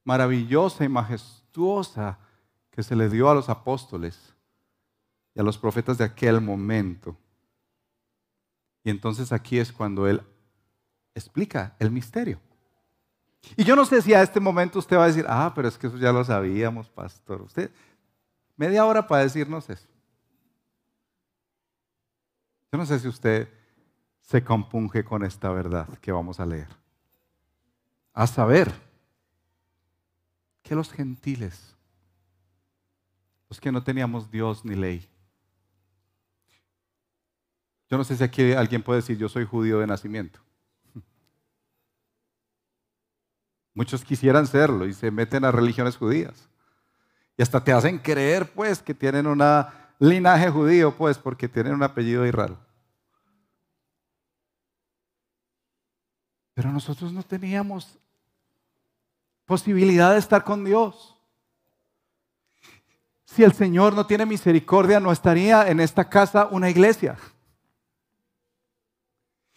maravillosa 0.05 0.85
y 0.85 0.88
majestuosa 0.88 2.19
que 2.71 2.83
se 2.83 2.97
le 2.97 3.11
dio 3.11 3.29
a 3.29 3.35
los 3.35 3.50
apóstoles 3.50 4.35
y 5.35 5.40
a 5.40 5.43
los 5.43 5.59
profetas 5.59 5.99
de 5.99 6.05
aquel 6.05 6.40
momento. 6.40 7.14
Y 8.83 8.88
entonces 8.88 9.31
aquí 9.31 9.59
es 9.59 9.71
cuando 9.71 10.09
él 10.09 10.23
explica 11.14 11.76
el 11.79 11.90
misterio. 11.90 12.40
Y 13.55 13.64
yo 13.64 13.76
no 13.76 13.85
sé 13.85 14.00
si 14.00 14.14
a 14.14 14.23
este 14.23 14.40
momento 14.40 14.79
usted 14.79 14.97
va 14.97 15.05
a 15.05 15.09
decir, 15.09 15.26
ah, 15.29 15.52
pero 15.55 15.69
es 15.69 15.76
que 15.76 15.88
eso 15.88 15.99
ya 15.99 16.11
lo 16.11 16.25
sabíamos, 16.25 16.88
pastor. 16.88 17.43
Usted, 17.43 17.71
media 18.57 18.87
hora 18.87 19.07
para 19.07 19.25
decirnos 19.25 19.69
eso. 19.69 19.89
Yo 22.73 22.79
no 22.79 22.87
sé 22.87 22.99
si 23.00 23.09
usted 23.09 23.49
se 24.21 24.45
compunge 24.45 25.03
con 25.05 25.25
esta 25.25 25.50
verdad 25.50 25.89
que 26.00 26.12
vamos 26.12 26.39
a 26.39 26.47
leer. 26.47 26.69
A 28.12 28.27
saber 28.27 28.73
que 30.62 30.75
los 30.75 30.93
gentiles, 30.93 31.75
los 33.49 33.59
que 33.59 33.73
no 33.73 33.83
teníamos 33.83 34.31
Dios 34.31 34.65
ni 34.65 34.77
ley, 34.77 35.09
yo 37.91 37.99
no 37.99 38.05
sé 38.05 38.17
si 38.17 38.23
aquí 38.23 38.53
alguien 38.53 38.85
puede 38.85 39.00
decir, 39.00 39.19
yo 39.19 39.29
soy 39.29 39.45
judío 39.45 39.81
de 39.81 39.89
nacimiento. 39.89 40.39
Muchos 43.75 44.05
quisieran 44.05 44.47
serlo 44.47 44.87
y 44.87 44.95
se 44.95 45.11
meten 45.11 45.45
a 45.45 45.50
religiones 45.50 45.97
judías. 45.97 46.49
Y 47.37 47.43
hasta 47.43 47.65
te 47.65 47.73
hacen 47.73 47.99
creer, 47.99 48.53
pues, 48.53 48.81
que 48.81 48.95
tienen 48.95 49.27
un 49.27 49.43
linaje 50.00 50.50
judío, 50.50 50.97
pues, 50.97 51.19
porque 51.19 51.49
tienen 51.49 51.75
un 51.75 51.83
apellido 51.83 52.25
raro. 52.33 52.59
Pero 56.54 56.73
nosotros 56.73 57.12
no 57.12 57.23
teníamos 57.23 57.99
posibilidad 59.45 60.12
de 60.12 60.19
estar 60.19 60.42
con 60.42 60.64
Dios. 60.64 61.16
Si 63.25 63.45
el 63.45 63.52
Señor 63.52 63.95
no 63.95 64.07
tiene 64.07 64.26
misericordia, 64.26 64.99
no 64.99 65.12
estaría 65.12 65.69
en 65.69 65.78
esta 65.78 66.09
casa 66.09 66.49
una 66.50 66.69
iglesia. 66.69 67.16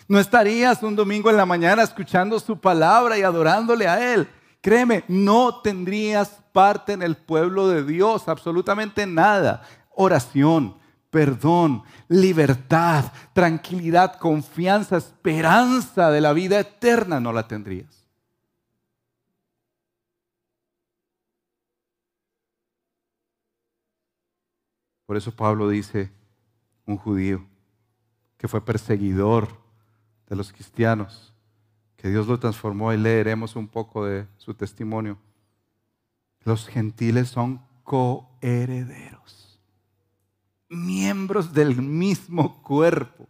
No 0.08 0.20
estarías 0.20 0.84
un 0.84 0.96
domingo 0.96 1.30
en 1.30 1.38
la 1.38 1.46
mañana 1.46 1.82
escuchando 1.82 2.40
su 2.40 2.60
palabra 2.60 3.18
y 3.18 3.24
adorándole 3.24 3.88
a 3.88 4.14
Él. 4.14 4.30
Créeme, 4.62 5.04
no 5.08 5.62
tendrías 5.62 6.40
parte 6.52 6.94
en 6.94 7.02
el 7.02 7.18
pueblo 7.18 7.68
de 7.68 7.84
Dios, 7.84 8.28
absolutamente 8.28 9.06
nada. 9.08 9.64
Oración, 9.96 10.78
perdón, 11.10 11.84
libertad, 12.08 13.12
tranquilidad, 13.34 14.18
confianza, 14.18 14.98
esperanza 14.98 16.10
de 16.10 16.22
la 16.22 16.34
vida 16.34 16.60
eterna 16.60 17.20
no 17.20 17.32
la 17.32 17.48
tendrías. 17.48 18.04
Por 25.06 25.18
eso 25.18 25.36
Pablo 25.36 25.70
dice, 25.70 26.12
un 26.86 26.98
judío 26.98 27.46
que 28.38 28.48
fue 28.48 28.66
perseguidor 28.66 29.48
de 30.28 30.36
los 30.36 30.52
cristianos, 30.52 31.34
que 31.96 32.10
Dios 32.10 32.28
lo 32.28 32.40
transformó 32.40 32.92
y 32.92 32.98
leeremos 32.98 33.56
un 33.56 33.68
poco 33.68 34.06
de 34.06 34.28
su 34.38 34.54
testimonio. 34.54 35.18
Los 36.42 36.68
gentiles 36.68 37.30
son 37.30 37.62
coherederos, 37.84 39.13
miembros 40.74 41.54
del 41.54 41.82
mismo 41.82 42.62
cuerpo, 42.62 43.28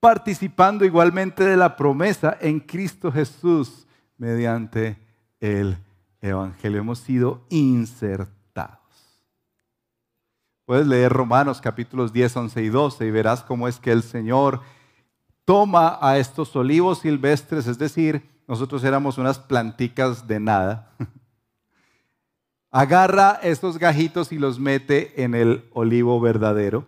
participando 0.00 0.84
igualmente 0.84 1.44
de 1.44 1.56
la 1.56 1.76
promesa 1.76 2.36
en 2.40 2.60
Cristo 2.60 3.10
Jesús 3.12 3.86
mediante 4.18 4.98
el 5.40 5.76
Evangelio. 6.20 6.80
Hemos 6.80 6.98
sido 6.98 7.44
insertados. 7.48 8.78
Puedes 10.66 10.86
leer 10.86 11.12
Romanos 11.12 11.60
capítulos 11.60 12.12
10, 12.12 12.36
11 12.36 12.62
y 12.62 12.68
12 12.68 13.06
y 13.06 13.10
verás 13.10 13.42
cómo 13.42 13.66
es 13.66 13.80
que 13.80 13.90
el 13.90 14.02
Señor 14.02 14.60
toma 15.44 15.98
a 16.00 16.18
estos 16.18 16.54
olivos 16.54 17.00
silvestres, 17.00 17.66
es 17.66 17.76
decir, 17.76 18.22
nosotros 18.46 18.84
éramos 18.84 19.18
unas 19.18 19.38
planticas 19.38 20.28
de 20.28 20.38
nada, 20.38 20.92
agarra 22.70 23.40
estos 23.42 23.78
gajitos 23.78 24.32
y 24.32 24.38
los 24.38 24.58
mete 24.58 25.22
en 25.22 25.34
el 25.34 25.68
olivo 25.72 26.20
verdadero 26.20 26.86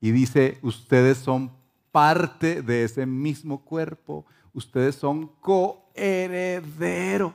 y 0.00 0.12
dice, 0.12 0.58
ustedes 0.62 1.18
son 1.18 1.50
parte 1.90 2.62
de 2.62 2.84
ese 2.84 3.06
mismo 3.06 3.64
cuerpo, 3.64 4.24
ustedes 4.52 4.94
son 4.94 5.26
coherederos. 5.40 7.32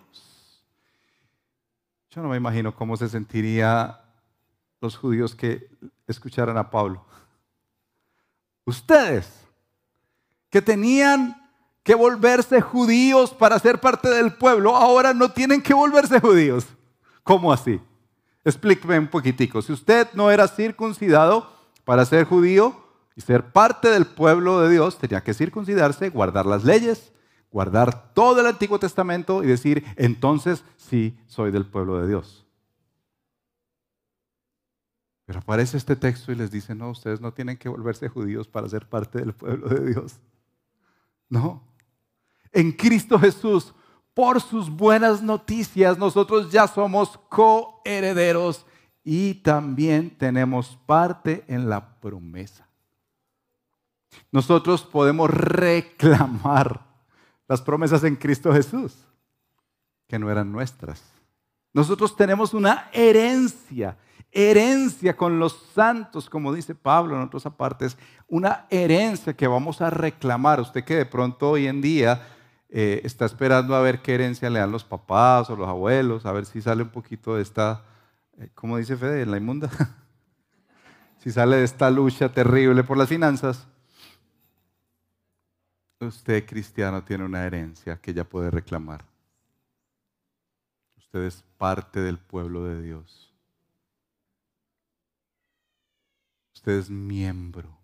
Yo 2.11 2.21
no 2.21 2.29
me 2.29 2.37
imagino 2.37 2.73
cómo 2.75 2.95
se 2.97 3.09
sentiría 3.09 3.99
los 4.79 4.95
judíos 4.95 5.35
que 5.35 5.69
escucharan 6.07 6.57
a 6.57 6.69
Pablo. 6.69 7.05
Ustedes 8.65 9.29
que 10.49 10.61
tenían 10.61 11.35
que 11.83 11.95
volverse 11.95 12.61
judíos 12.61 13.31
para 13.31 13.57
ser 13.57 13.81
parte 13.81 14.09
del 14.09 14.33
pueblo, 14.33 14.75
ahora 14.75 15.13
no 15.13 15.31
tienen 15.31 15.61
que 15.61 15.73
volverse 15.73 16.19
judíos. 16.19 16.67
¿Cómo 17.23 17.51
así? 17.53 17.79
Explíqueme 18.43 18.99
un 18.99 19.07
poquitico. 19.07 19.61
Si 19.61 19.71
usted 19.71 20.07
no 20.13 20.31
era 20.31 20.47
circuncidado 20.47 21.51
para 21.85 22.05
ser 22.05 22.25
judío 22.25 22.83
y 23.15 23.21
ser 23.21 23.51
parte 23.51 23.89
del 23.89 24.05
pueblo 24.05 24.61
de 24.61 24.69
Dios, 24.69 24.97
tenía 24.97 25.21
que 25.21 25.33
circuncidarse, 25.33 26.09
guardar 26.09 26.45
las 26.45 26.63
leyes, 26.63 27.11
guardar 27.51 28.13
todo 28.13 28.39
el 28.39 28.47
Antiguo 28.47 28.79
Testamento 28.79 29.43
y 29.43 29.47
decir, 29.47 29.85
entonces 29.95 30.63
sí 30.77 31.17
soy 31.27 31.51
del 31.51 31.65
pueblo 31.65 31.99
de 32.01 32.07
Dios. 32.07 32.45
Pero 35.25 35.39
aparece 35.39 35.77
este 35.77 35.95
texto 35.95 36.31
y 36.31 36.35
les 36.35 36.51
dice, 36.51 36.75
no, 36.75 36.89
ustedes 36.89 37.21
no 37.21 37.33
tienen 37.33 37.57
que 37.57 37.69
volverse 37.69 38.09
judíos 38.09 38.47
para 38.47 38.67
ser 38.67 38.89
parte 38.89 39.19
del 39.19 39.33
pueblo 39.33 39.69
de 39.69 39.91
Dios. 39.91 40.19
No. 41.29 41.63
En 42.51 42.71
Cristo 42.71 43.17
Jesús, 43.17 43.73
por 44.13 44.41
sus 44.41 44.69
buenas 44.69 45.21
noticias, 45.21 45.97
nosotros 45.97 46.51
ya 46.51 46.67
somos 46.67 47.19
coherederos 47.29 48.65
y 49.03 49.35
también 49.35 50.17
tenemos 50.17 50.77
parte 50.85 51.43
en 51.47 51.69
la 51.69 51.99
promesa. 51.99 52.67
Nosotros 54.31 54.83
podemos 54.83 55.29
reclamar 55.29 56.81
las 57.47 57.61
promesas 57.61 58.03
en 58.03 58.15
Cristo 58.15 58.53
Jesús, 58.53 58.95
que 60.07 60.19
no 60.19 60.29
eran 60.29 60.51
nuestras. 60.51 61.03
Nosotros 61.73 62.15
tenemos 62.15 62.53
una 62.53 62.89
herencia 62.91 63.97
herencia 64.31 65.15
con 65.15 65.39
los 65.39 65.53
santos, 65.73 66.29
como 66.29 66.53
dice 66.53 66.73
Pablo 66.73 67.15
en 67.15 67.21
otras 67.21 67.45
apartes, 67.45 67.97
una 68.27 68.65
herencia 68.69 69.35
que 69.35 69.47
vamos 69.47 69.81
a 69.81 69.89
reclamar. 69.89 70.61
Usted 70.61 70.83
que 70.83 70.95
de 70.95 71.05
pronto 71.05 71.51
hoy 71.51 71.67
en 71.67 71.81
día 71.81 72.27
eh, 72.73 73.01
está 73.03 73.25
esperando 73.25 73.75
a 73.75 73.81
ver 73.81 74.01
qué 74.01 74.15
herencia 74.15 74.49
le 74.49 74.59
dan 74.59 74.71
los 74.71 74.85
papás 74.85 75.49
o 75.49 75.57
los 75.57 75.67
abuelos, 75.67 76.25
a 76.25 76.31
ver 76.31 76.45
si 76.45 76.61
sale 76.61 76.83
un 76.83 76.89
poquito 76.89 77.35
de 77.35 77.41
esta, 77.41 77.83
eh, 78.37 78.49
¿cómo 78.55 78.77
dice 78.77 78.95
Fede? 78.95 79.23
En 79.23 79.31
la 79.31 79.37
inmunda. 79.37 79.69
si 81.19 81.31
sale 81.31 81.57
de 81.57 81.65
esta 81.65 81.91
lucha 81.91 82.31
terrible 82.31 82.85
por 82.85 82.97
las 82.97 83.09
finanzas. 83.09 83.67
Usted 85.99 86.45
cristiano 86.47 87.03
tiene 87.03 87.25
una 87.25 87.45
herencia 87.45 87.97
que 87.97 88.13
ya 88.13 88.23
puede 88.23 88.49
reclamar. 88.49 89.05
Usted 90.97 91.23
es 91.23 91.43
parte 91.57 91.99
del 91.99 92.17
pueblo 92.17 92.63
de 92.63 92.81
Dios. 92.81 93.33
Usted 96.55 96.71
es 96.71 96.89
miembro 96.89 97.77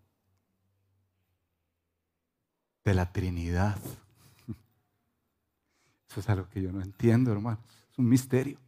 de 2.86 2.94
la 2.94 3.12
Trinidad. 3.12 3.78
Eso 6.10 6.20
es 6.20 6.30
algo 6.30 6.48
que 6.50 6.62
yo 6.62 6.72
no 6.72 6.82
entiendo, 6.82 7.32
hermanos. 7.32 7.60
Es 7.92 7.98
un 7.98 8.08
misterio. 8.08 8.60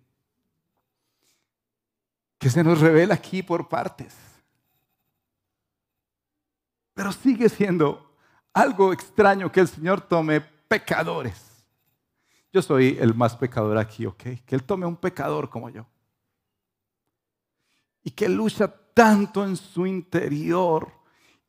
Que 2.38 2.50
se 2.50 2.64
nos 2.64 2.80
revela 2.80 3.16
aquí 3.16 3.44
por 3.44 3.68
partes. 3.68 4.16
Pero 6.94 7.12
sigue 7.12 7.48
siendo 7.50 8.14
algo 8.54 8.92
extraño 8.92 9.52
que 9.52 9.62
el 9.62 9.68
Señor 9.68 10.02
tome 10.02 10.42
pecadores. 10.42 11.66
Yo 12.52 12.62
soy 12.62 12.98
el 13.00 13.14
más 13.14 13.36
pecador 13.36 13.78
aquí, 13.78 14.06
¿ok? 14.06 14.24
Que 14.46 14.56
Él 14.56 14.64
tome 14.64 14.86
un 14.86 14.98
pecador 14.98 15.50
como 15.50 15.70
yo. 15.70 15.86
Y 18.04 18.12
que 18.12 18.28
lucha 18.28 18.68
tanto 18.94 19.46
en 19.46 19.56
su 19.56 19.86
interior 19.86 20.99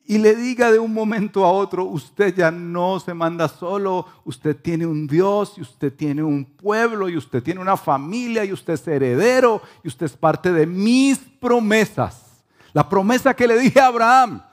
y 0.05 0.17
le 0.17 0.35
diga 0.35 0.71
de 0.71 0.79
un 0.79 0.93
momento 0.93 1.45
a 1.45 1.51
otro, 1.51 1.85
usted 1.85 2.35
ya 2.35 2.51
no 2.51 2.99
se 2.99 3.13
manda 3.13 3.47
solo, 3.47 4.07
usted 4.25 4.55
tiene 4.55 4.85
un 4.85 5.07
Dios 5.07 5.53
y 5.57 5.61
usted 5.61 5.93
tiene 5.93 6.23
un 6.23 6.43
pueblo 6.43 7.07
y 7.07 7.17
usted 7.17 7.41
tiene 7.43 7.61
una 7.61 7.77
familia 7.77 8.43
y 8.43 8.51
usted 8.51 8.73
es 8.73 8.87
heredero 8.87 9.61
y 9.83 9.87
usted 9.87 10.07
es 10.07 10.17
parte 10.17 10.51
de 10.51 10.65
mis 10.65 11.19
promesas. 11.19 12.43
La 12.73 12.87
promesa 12.89 13.33
que 13.35 13.47
le 13.47 13.59
dije 13.59 13.79
a 13.79 13.87
Abraham, 13.87 14.43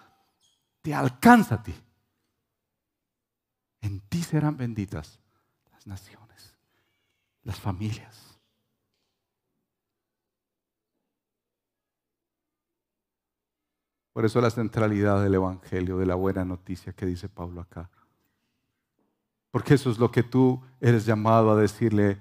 te 0.82 0.94
alcanza 0.94 1.56
a 1.56 1.62
ti. 1.62 1.74
En 3.80 4.00
ti 4.00 4.22
serán 4.22 4.56
benditas 4.56 5.18
las 5.72 5.86
naciones, 5.86 6.56
las 7.42 7.58
familias. 7.58 8.27
Por 14.18 14.24
eso 14.24 14.40
la 14.40 14.50
centralidad 14.50 15.22
del 15.22 15.36
Evangelio, 15.36 15.96
de 15.96 16.04
la 16.04 16.16
buena 16.16 16.44
noticia 16.44 16.92
que 16.92 17.06
dice 17.06 17.28
Pablo 17.28 17.60
acá. 17.60 17.88
Porque 19.52 19.74
eso 19.74 19.92
es 19.92 19.98
lo 20.00 20.10
que 20.10 20.24
tú 20.24 20.60
eres 20.80 21.06
llamado 21.06 21.52
a 21.52 21.56
decirle 21.56 22.18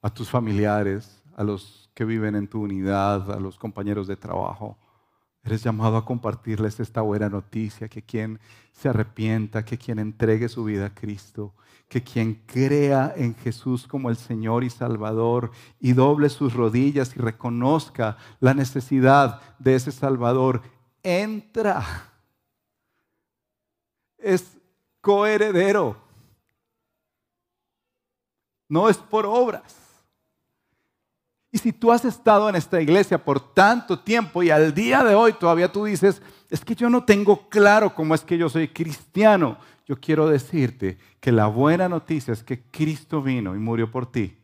a 0.00 0.08
tus 0.08 0.30
familiares, 0.30 1.22
a 1.36 1.44
los 1.44 1.90
que 1.92 2.06
viven 2.06 2.34
en 2.34 2.48
tu 2.48 2.62
unidad, 2.62 3.30
a 3.30 3.38
los 3.38 3.58
compañeros 3.58 4.06
de 4.06 4.16
trabajo. 4.16 4.78
Eres 5.42 5.62
llamado 5.62 5.98
a 5.98 6.06
compartirles 6.06 6.80
esta 6.80 7.02
buena 7.02 7.28
noticia, 7.28 7.90
que 7.90 8.00
quien 8.00 8.40
se 8.72 8.88
arrepienta, 8.88 9.66
que 9.66 9.76
quien 9.76 9.98
entregue 9.98 10.48
su 10.48 10.64
vida 10.64 10.86
a 10.86 10.94
Cristo, 10.94 11.52
que 11.90 12.02
quien 12.02 12.42
crea 12.46 13.12
en 13.14 13.34
Jesús 13.34 13.86
como 13.86 14.08
el 14.08 14.16
Señor 14.16 14.64
y 14.64 14.70
Salvador 14.70 15.50
y 15.78 15.92
doble 15.92 16.30
sus 16.30 16.54
rodillas 16.54 17.14
y 17.14 17.20
reconozca 17.20 18.16
la 18.40 18.54
necesidad 18.54 19.42
de 19.58 19.74
ese 19.74 19.92
Salvador, 19.92 20.62
entra. 21.04 22.10
Es 24.18 24.56
coheredero. 25.00 25.96
No 28.68 28.88
es 28.88 28.96
por 28.96 29.26
obras. 29.26 29.76
Y 31.52 31.58
si 31.58 31.72
tú 31.72 31.92
has 31.92 32.04
estado 32.04 32.48
en 32.48 32.56
esta 32.56 32.82
iglesia 32.82 33.22
por 33.22 33.54
tanto 33.54 34.00
tiempo 34.00 34.42
y 34.42 34.50
al 34.50 34.74
día 34.74 35.04
de 35.04 35.14
hoy 35.14 35.34
todavía 35.34 35.70
tú 35.70 35.84
dices, 35.84 36.20
es 36.50 36.64
que 36.64 36.74
yo 36.74 36.90
no 36.90 37.04
tengo 37.04 37.48
claro 37.48 37.94
cómo 37.94 38.12
es 38.12 38.22
que 38.22 38.36
yo 38.36 38.48
soy 38.48 38.66
cristiano, 38.66 39.58
yo 39.86 40.00
quiero 40.00 40.26
decirte 40.26 40.98
que 41.20 41.30
la 41.30 41.46
buena 41.46 41.88
noticia 41.88 42.32
es 42.32 42.42
que 42.42 42.60
Cristo 42.60 43.22
vino 43.22 43.54
y 43.54 43.60
murió 43.60 43.88
por 43.88 44.10
ti 44.10 44.36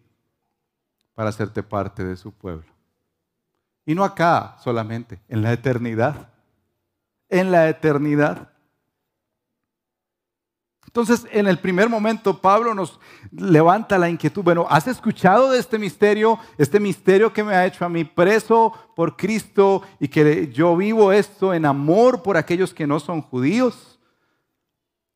para 1.15 1.31
hacerte 1.31 1.65
parte 1.65 2.05
de 2.05 2.17
su 2.17 2.31
pueblo. 2.31 2.73
Y 3.85 3.97
no 3.97 4.05
acá 4.05 4.57
solamente, 4.63 5.21
en 5.29 5.43
la 5.43 5.53
eternidad 5.53 6.30
en 7.31 7.51
la 7.51 7.69
eternidad. 7.69 8.51
Entonces, 10.91 11.25
en 11.31 11.47
el 11.47 11.59
primer 11.59 11.89
momento, 11.89 12.41
Pablo 12.41 12.75
nos 12.75 12.99
levanta 13.31 13.97
la 13.97 14.11
inquietud. 14.11 14.43
Bueno, 14.43 14.67
¿has 14.69 14.89
escuchado 14.89 15.53
de 15.53 15.61
este 15.61 15.79
misterio? 15.79 16.37
Este 16.59 16.81
misterio 16.81 17.33
que 17.33 17.45
me 17.45 17.55
ha 17.55 17.65
hecho 17.65 17.85
a 17.85 17.89
mí 17.89 18.03
preso 18.03 18.73
por 18.97 19.17
Cristo 19.17 19.83
y 20.01 20.09
que 20.09 20.51
yo 20.53 20.77
vivo 20.77 21.13
esto 21.13 21.55
en 21.55 21.65
amor 21.65 22.25
por 22.25 22.37
aquellos 22.37 22.75
que 22.75 22.89
no 22.89 22.99
son 22.99 23.23
judíos. 23.23 24.01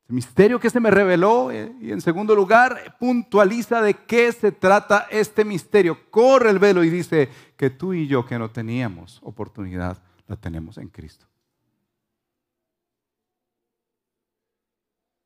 El 0.07 0.15
misterio 0.15 0.61
que 0.61 0.69
se 0.69 0.79
me 0.79 0.91
reveló. 0.91 1.51
Eh, 1.51 1.73
y 1.81 1.91
en 1.91 1.99
segundo 1.99 2.35
lugar, 2.35 2.95
puntualiza 2.97 3.81
de 3.81 3.95
qué 3.95 4.31
se 4.31 4.53
trata 4.53 5.07
este 5.11 5.43
misterio. 5.43 6.09
Corre 6.09 6.51
el 6.51 6.59
velo 6.59 6.85
y 6.85 6.89
dice 6.89 7.29
que 7.57 7.69
tú 7.69 7.93
y 7.93 8.07
yo 8.07 8.25
que 8.25 8.39
no 8.39 8.49
teníamos 8.49 9.19
oportunidad, 9.23 10.01
la 10.27 10.37
tenemos 10.37 10.77
en 10.77 10.87
Cristo. 10.87 11.25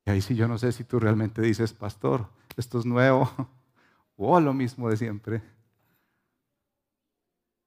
Ahí 0.10 0.22
sí 0.22 0.36
yo 0.36 0.48
no 0.48 0.58
sé 0.58 0.72
si 0.72 0.84
tú 0.84 1.00
realmente 1.00 1.42
dices, 1.42 1.74
pastor, 1.74 2.28
esto 2.58 2.80
es 2.80 2.86
nuevo, 2.86 3.30
o 4.16 4.40
lo 4.40 4.54
mismo 4.54 4.90
de 4.90 4.98
siempre. 4.98 5.42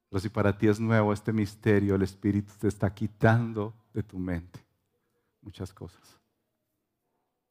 Pero 0.09 0.21
si 0.21 0.29
para 0.29 0.57
ti 0.57 0.69
es 0.69 0.79
nuevo 0.79 1.13
este 1.13 1.33
misterio, 1.33 1.95
el 1.95 2.03
Espíritu 2.03 2.53
te 2.59 2.69
está 2.69 2.93
quitando 2.93 3.73
de 3.95 4.03
tu 4.03 4.19
mente 4.19 4.61
muchas 5.43 5.73
cosas. 5.73 6.19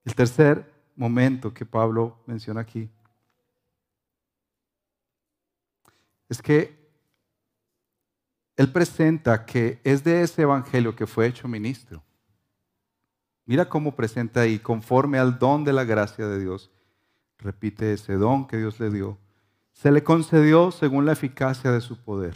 El 0.04 0.16
tercer 0.16 0.72
momento 0.96 1.54
que 1.54 1.66
Pablo 1.66 2.24
menciona 2.26 2.62
aquí 2.62 2.90
es 6.30 6.42
que 6.42 6.80
él 8.56 8.72
presenta 8.72 9.46
que 9.46 9.80
es 9.84 10.04
de 10.04 10.22
ese 10.22 10.44
evangelio 10.44 10.96
que 10.96 11.08
fue 11.08 11.28
hecho 11.28 11.48
ministro. 11.48 12.04
Mira 13.52 13.68
cómo 13.68 13.94
presenta 13.94 14.40
ahí, 14.40 14.60
conforme 14.60 15.20
al 15.20 15.38
don 15.38 15.66
de 15.66 15.74
la 15.74 15.84
gracia 15.84 16.26
de 16.26 16.40
Dios. 16.40 16.72
Repite 17.38 17.92
ese 17.92 18.14
don 18.14 18.48
que 18.48 18.56
Dios 18.56 18.80
le 18.80 18.90
dio. 18.90 19.18
Se 19.74 19.92
le 19.92 20.06
concedió 20.06 20.72
según 20.72 21.06
la 21.06 21.12
eficacia 21.12 21.70
de 21.70 21.82
su 21.82 21.98
poder. 21.98 22.34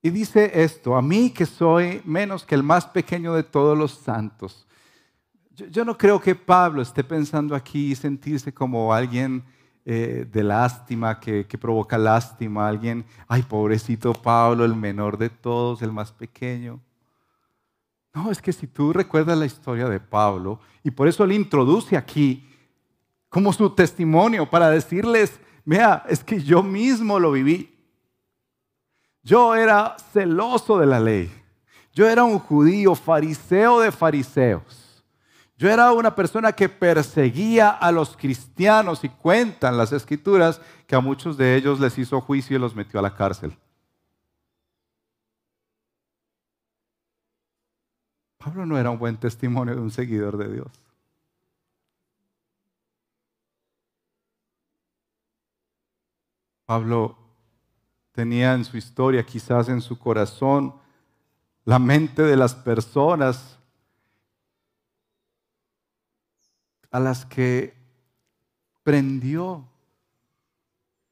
Y 0.00 0.08
dice 0.08 0.62
esto, 0.62 0.96
a 0.96 1.02
mí 1.02 1.28
que 1.28 1.44
soy 1.44 2.00
menos 2.06 2.42
que 2.42 2.54
el 2.54 2.62
más 2.62 2.86
pequeño 2.86 3.34
de 3.34 3.42
todos 3.42 3.76
los 3.76 3.92
santos. 3.92 4.66
Yo, 5.54 5.84
no 5.84 5.98
creo 5.98 6.22
que 6.22 6.34
Pablo 6.34 6.80
esté 6.80 7.04
pensando 7.04 7.54
aquí 7.54 7.92
y 7.92 7.96
sentirse 7.96 8.54
como 8.54 8.94
alguien 8.94 9.44
eh, 9.84 10.26
de 10.32 10.42
lástima, 10.42 11.20
que, 11.20 11.46
que 11.46 11.58
provoca 11.58 11.98
lástima, 11.98 12.66
alguien, 12.66 13.04
ay, 13.28 13.42
pobrecito 13.42 14.14
Pablo, 14.14 14.64
el 14.64 14.74
menor 14.74 15.18
de 15.18 15.28
todos, 15.28 15.82
el 15.82 15.92
más 15.92 16.12
pequeño. 16.12 16.80
No, 18.16 18.30
es 18.30 18.40
que 18.40 18.50
si 18.50 18.66
tú 18.66 18.94
recuerdas 18.94 19.36
la 19.36 19.44
historia 19.44 19.90
de 19.90 20.00
Pablo, 20.00 20.58
y 20.82 20.90
por 20.90 21.06
eso 21.06 21.22
él 21.22 21.32
introduce 21.32 21.98
aquí 21.98 22.48
como 23.28 23.52
su 23.52 23.68
testimonio 23.68 24.48
para 24.48 24.70
decirles, 24.70 25.38
vea, 25.66 26.02
es 26.08 26.24
que 26.24 26.40
yo 26.42 26.62
mismo 26.62 27.20
lo 27.20 27.30
viví. 27.30 27.78
Yo 29.22 29.54
era 29.54 29.96
celoso 30.14 30.78
de 30.78 30.86
la 30.86 30.98
ley. 30.98 31.30
Yo 31.92 32.08
era 32.08 32.24
un 32.24 32.38
judío, 32.38 32.94
fariseo 32.94 33.80
de 33.80 33.92
fariseos. 33.92 35.04
Yo 35.58 35.68
era 35.68 35.92
una 35.92 36.14
persona 36.14 36.52
que 36.52 36.70
perseguía 36.70 37.68
a 37.68 37.92
los 37.92 38.16
cristianos 38.16 39.04
y 39.04 39.10
cuentan 39.10 39.76
las 39.76 39.92
escrituras 39.92 40.62
que 40.86 40.96
a 40.96 41.00
muchos 41.00 41.36
de 41.36 41.54
ellos 41.54 41.80
les 41.80 41.98
hizo 41.98 42.22
juicio 42.22 42.56
y 42.56 42.60
los 42.60 42.74
metió 42.74 42.98
a 42.98 43.02
la 43.02 43.14
cárcel. 43.14 43.58
Pablo 48.46 48.64
no 48.64 48.78
era 48.78 48.90
un 48.90 48.98
buen 49.00 49.16
testimonio 49.16 49.74
de 49.74 49.80
un 49.80 49.90
seguidor 49.90 50.36
de 50.36 50.46
Dios. 50.46 50.68
Pablo 56.64 57.18
tenía 58.12 58.54
en 58.54 58.64
su 58.64 58.76
historia, 58.76 59.26
quizás 59.26 59.68
en 59.68 59.80
su 59.80 59.98
corazón, 59.98 60.76
la 61.64 61.80
mente 61.80 62.22
de 62.22 62.36
las 62.36 62.54
personas 62.54 63.58
a 66.92 67.00
las 67.00 67.26
que 67.26 67.74
prendió 68.84 69.66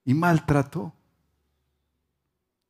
y 0.05 0.15
maltrató. 0.15 0.93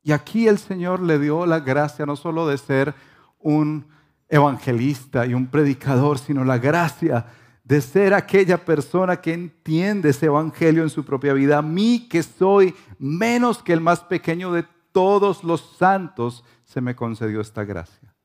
Y 0.01 0.11
aquí 0.11 0.47
el 0.47 0.57
Señor 0.57 1.01
le 1.01 1.19
dio 1.19 1.45
la 1.45 1.59
gracia 1.59 2.07
no 2.07 2.15
solo 2.15 2.47
de 2.47 2.57
ser 2.57 2.95
un 3.37 3.93
evangelista 4.27 5.25
y 5.25 5.33
un 5.33 5.47
predicador, 5.47 6.17
sino 6.19 6.43
la 6.43 6.57
gracia 6.57 7.25
de 7.63 7.81
ser 7.81 8.13
aquella 8.13 8.63
persona 8.63 9.17
que 9.17 9.33
entiende 9.33 10.09
ese 10.09 10.27
evangelio 10.27 10.83
en 10.83 10.89
su 10.89 11.03
propia 11.03 11.33
vida. 11.33 11.57
A 11.57 11.63
mí 11.63 12.07
que 12.09 12.21
soy 12.21 12.75
menos 12.99 13.63
que 13.63 13.73
el 13.73 13.81
más 13.81 14.01
pequeño 14.01 14.51
de 14.51 14.65
todos 14.91 15.43
los 15.43 15.75
santos, 15.77 16.45
se 16.63 16.79
me 16.79 16.95
concedió 16.95 17.41
esta 17.41 17.65
gracia. 17.65 18.15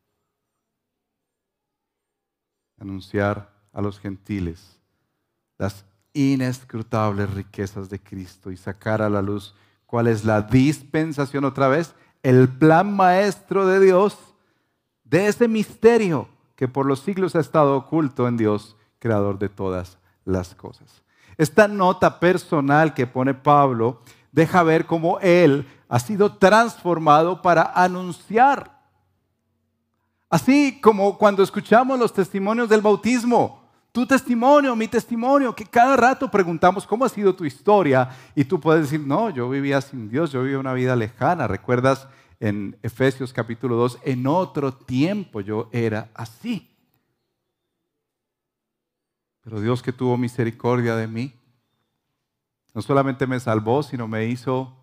Anunciar 2.79 3.53
a 3.73 3.83
los 3.83 3.99
gentiles 3.99 4.79
las 5.59 5.85
inescrutables 6.13 7.29
riquezas 7.35 7.91
de 7.91 7.99
Cristo 7.99 8.53
y 8.53 8.57
sacar 8.57 9.03
a 9.03 9.11
la 9.11 9.21
luz 9.21 9.55
cuál 9.85 10.07
es 10.07 10.25
la 10.25 10.43
dispensación 10.43 11.45
otra 11.45 11.67
vez, 11.67 11.95
el 12.23 12.49
plan 12.49 12.95
maestro 12.95 13.67
de 13.67 13.81
Dios 13.81 14.17
de 15.11 15.27
ese 15.27 15.49
misterio 15.49 16.29
que 16.55 16.69
por 16.69 16.87
los 16.87 17.01
siglos 17.01 17.35
ha 17.35 17.41
estado 17.41 17.77
oculto 17.77 18.29
en 18.29 18.37
Dios, 18.37 18.77
creador 18.99 19.39
de 19.39 19.49
todas 19.49 19.99
las 20.25 20.55
cosas. 20.55 21.03
Esta 21.37 21.67
nota 21.67 22.21
personal 22.21 22.95
que 22.95 23.07
pone 23.07 23.35
Pablo 23.35 24.03
deja 24.31 24.63
ver 24.63 24.87
cómo 24.87 25.19
él 25.21 25.67
ha 25.89 25.99
sido 25.99 26.37
transformado 26.37 27.43
para 27.43 27.73
anunciar. 27.75 28.79
Así 30.29 30.81
como 30.81 31.19
cuando 31.19 31.43
escuchamos 31.43 31.99
los 31.99 32.13
testimonios 32.13 32.69
del 32.69 32.81
bautismo, 32.81 33.61
tu 33.91 34.07
testimonio, 34.07 34.77
mi 34.77 34.87
testimonio, 34.87 35.53
que 35.57 35.65
cada 35.65 35.97
rato 35.97 36.31
preguntamos 36.31 36.87
cómo 36.87 37.05
ha 37.05 37.09
sido 37.09 37.35
tu 37.35 37.45
historia 37.45 38.09
y 38.37 38.45
tú 38.45 38.61
puedes 38.61 38.83
decir, 38.83 39.01
no, 39.01 39.31
yo 39.31 39.51
vivía 39.51 39.81
sin 39.81 40.09
Dios, 40.09 40.31
yo 40.31 40.43
vivía 40.43 40.61
una 40.61 40.75
vida 40.75 40.95
lejana. 40.95 41.49
¿Recuerdas 41.49 42.07
en 42.41 42.79
Efesios 42.83 43.33
capítulo 43.35 43.77
2, 43.77 43.99
en 44.03 44.27
otro 44.27 44.73
tiempo 44.73 45.43
yo 45.43 45.69
era 45.73 46.11
así. 46.15 46.75
Pero 49.43 49.61
Dios 49.61 49.83
que 49.83 49.93
tuvo 49.93 50.17
misericordia 50.17 50.97
de 50.97 51.07
mí, 51.07 51.35
no 52.75 52.83
solamente 52.83 53.27
me 53.27 53.39
salvó, 53.39 53.83
sino 53.83 54.09
me 54.09 54.27
hizo 54.27 54.75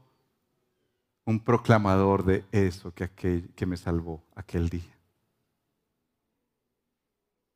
un 1.26 1.39
proclamador 1.39 2.24
de 2.24 2.46
eso 2.52 2.93
que, 2.93 3.06
aquel, 3.06 3.50
que 3.56 3.65
me 3.65 3.76
salvó 3.76 4.24
aquel 4.36 4.70
día. 4.70 4.96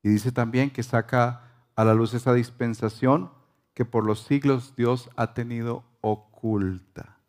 Y 0.04 0.10
dice 0.10 0.32
también 0.32 0.72
que 0.72 0.84
saca 0.84 1.44
a 1.76 1.86
la 1.86 1.94
luz 1.94 2.14
esa 2.14 2.34
dispensación 2.34 3.32
que 3.74 3.86
por 3.86 4.04
los 4.04 4.22
siglos 4.22 4.76
Dios 4.76 5.10
ha 5.16 5.34
tenido 5.34 5.84
oculta. 6.02 7.21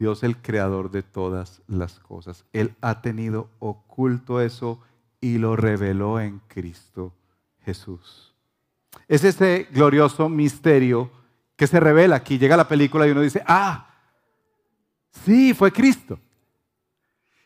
Dios 0.00 0.22
el 0.22 0.38
creador 0.38 0.90
de 0.90 1.02
todas 1.02 1.60
las 1.68 2.00
cosas. 2.00 2.46
Él 2.54 2.74
ha 2.80 3.02
tenido 3.02 3.50
oculto 3.58 4.40
eso 4.40 4.80
y 5.20 5.36
lo 5.36 5.56
reveló 5.56 6.18
en 6.18 6.40
Cristo 6.48 7.12
Jesús. 7.66 8.34
Es 9.06 9.24
ese 9.24 9.68
glorioso 9.70 10.30
misterio 10.30 11.10
que 11.54 11.66
se 11.66 11.78
revela 11.78 12.16
aquí. 12.16 12.38
Llega 12.38 12.56
la 12.56 12.66
película 12.66 13.06
y 13.06 13.10
uno 13.10 13.20
dice, 13.20 13.42
ah, 13.46 13.90
sí, 15.22 15.52
fue 15.52 15.70
Cristo. 15.70 16.18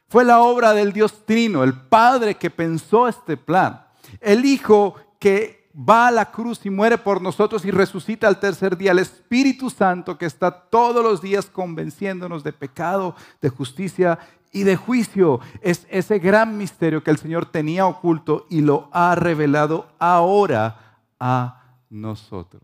Fue 0.06 0.24
la 0.24 0.38
obra 0.38 0.72
del 0.74 0.92
Dios 0.92 1.26
Trino, 1.26 1.64
el 1.64 1.74
Padre 1.74 2.36
que 2.36 2.50
pensó 2.50 3.08
este 3.08 3.36
plan. 3.36 3.84
El 4.20 4.44
Hijo 4.44 4.94
que 5.18 5.63
va 5.76 6.08
a 6.08 6.10
la 6.10 6.30
cruz 6.30 6.64
y 6.64 6.70
muere 6.70 6.98
por 6.98 7.20
nosotros 7.20 7.64
y 7.64 7.70
resucita 7.70 8.28
al 8.28 8.38
tercer 8.38 8.76
día. 8.76 8.92
El 8.92 9.00
Espíritu 9.00 9.70
Santo 9.70 10.16
que 10.16 10.26
está 10.26 10.50
todos 10.50 11.02
los 11.02 11.20
días 11.20 11.46
convenciéndonos 11.46 12.44
de 12.44 12.52
pecado, 12.52 13.16
de 13.40 13.48
justicia 13.48 14.18
y 14.52 14.62
de 14.62 14.76
juicio. 14.76 15.40
Es 15.60 15.86
ese 15.90 16.18
gran 16.20 16.56
misterio 16.56 17.02
que 17.02 17.10
el 17.10 17.18
Señor 17.18 17.46
tenía 17.46 17.86
oculto 17.86 18.46
y 18.48 18.60
lo 18.60 18.88
ha 18.92 19.14
revelado 19.16 19.88
ahora 19.98 21.00
a 21.18 21.80
nosotros. 21.90 22.62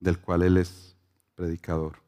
Del 0.00 0.18
cual 0.18 0.42
Él 0.42 0.56
es 0.56 0.96
predicador. 1.34 1.98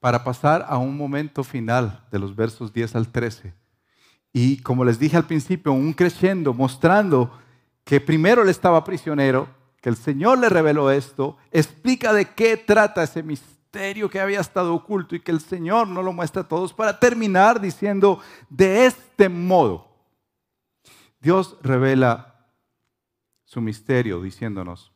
Para 0.00 0.24
pasar 0.24 0.64
a 0.68 0.78
un 0.78 0.96
momento 0.96 1.44
final 1.44 2.06
de 2.10 2.18
los 2.18 2.34
versos 2.34 2.72
10 2.72 2.96
al 2.96 3.08
13. 3.08 3.63
Y 4.36 4.56
como 4.58 4.84
les 4.84 4.98
dije 4.98 5.16
al 5.16 5.28
principio, 5.28 5.72
un 5.72 5.92
creciendo 5.92 6.52
mostrando 6.52 7.30
que 7.84 8.00
primero 8.00 8.42
él 8.42 8.48
estaba 8.48 8.82
prisionero, 8.82 9.48
que 9.80 9.88
el 9.88 9.96
Señor 9.96 10.38
le 10.38 10.48
reveló 10.48 10.90
esto, 10.90 11.38
explica 11.52 12.12
de 12.12 12.34
qué 12.34 12.56
trata 12.56 13.04
ese 13.04 13.22
misterio 13.22 14.10
que 14.10 14.18
había 14.18 14.40
estado 14.40 14.74
oculto 14.74 15.14
y 15.14 15.20
que 15.20 15.30
el 15.30 15.40
Señor 15.40 15.86
no 15.86 16.02
lo 16.02 16.12
muestra 16.12 16.42
a 16.42 16.48
todos, 16.48 16.74
para 16.74 16.98
terminar 16.98 17.60
diciendo, 17.60 18.18
de 18.50 18.86
este 18.86 19.28
modo, 19.28 19.86
Dios 21.20 21.56
revela 21.62 22.48
su 23.44 23.60
misterio 23.60 24.20
diciéndonos, 24.20 24.92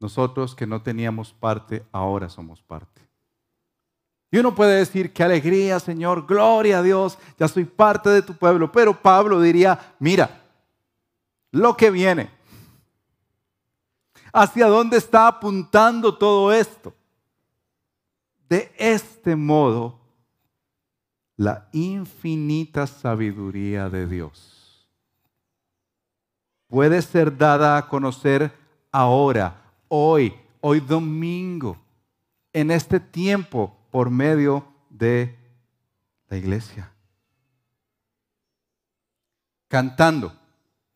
nosotros 0.00 0.54
que 0.54 0.66
no 0.66 0.80
teníamos 0.80 1.34
parte, 1.34 1.84
ahora 1.92 2.30
somos 2.30 2.62
parte. 2.62 3.03
Y 4.34 4.38
uno 4.38 4.52
puede 4.52 4.78
decir, 4.78 5.12
qué 5.12 5.22
alegría, 5.22 5.78
Señor, 5.78 6.26
gloria 6.26 6.80
a 6.80 6.82
Dios, 6.82 7.16
ya 7.38 7.46
soy 7.46 7.64
parte 7.64 8.10
de 8.10 8.20
tu 8.20 8.34
pueblo. 8.34 8.72
Pero 8.72 9.00
Pablo 9.00 9.40
diría, 9.40 9.94
mira, 10.00 10.42
lo 11.52 11.76
que 11.76 11.88
viene, 11.88 12.28
hacia 14.32 14.66
dónde 14.66 14.96
está 14.96 15.28
apuntando 15.28 16.18
todo 16.18 16.52
esto. 16.52 16.92
De 18.48 18.74
este 18.76 19.36
modo, 19.36 20.00
la 21.36 21.68
infinita 21.70 22.88
sabiduría 22.88 23.88
de 23.88 24.08
Dios 24.08 24.84
puede 26.66 27.00
ser 27.02 27.38
dada 27.38 27.76
a 27.76 27.86
conocer 27.86 28.52
ahora, 28.90 29.62
hoy, 29.86 30.34
hoy 30.60 30.80
domingo, 30.80 31.76
en 32.52 32.72
este 32.72 32.98
tiempo, 32.98 33.78
por 33.94 34.10
medio 34.10 34.66
de 34.90 35.38
la 36.28 36.36
iglesia. 36.36 36.90
Cantando, 39.68 40.32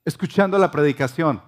escuchando 0.04 0.58
la 0.58 0.68
predicación, 0.72 1.40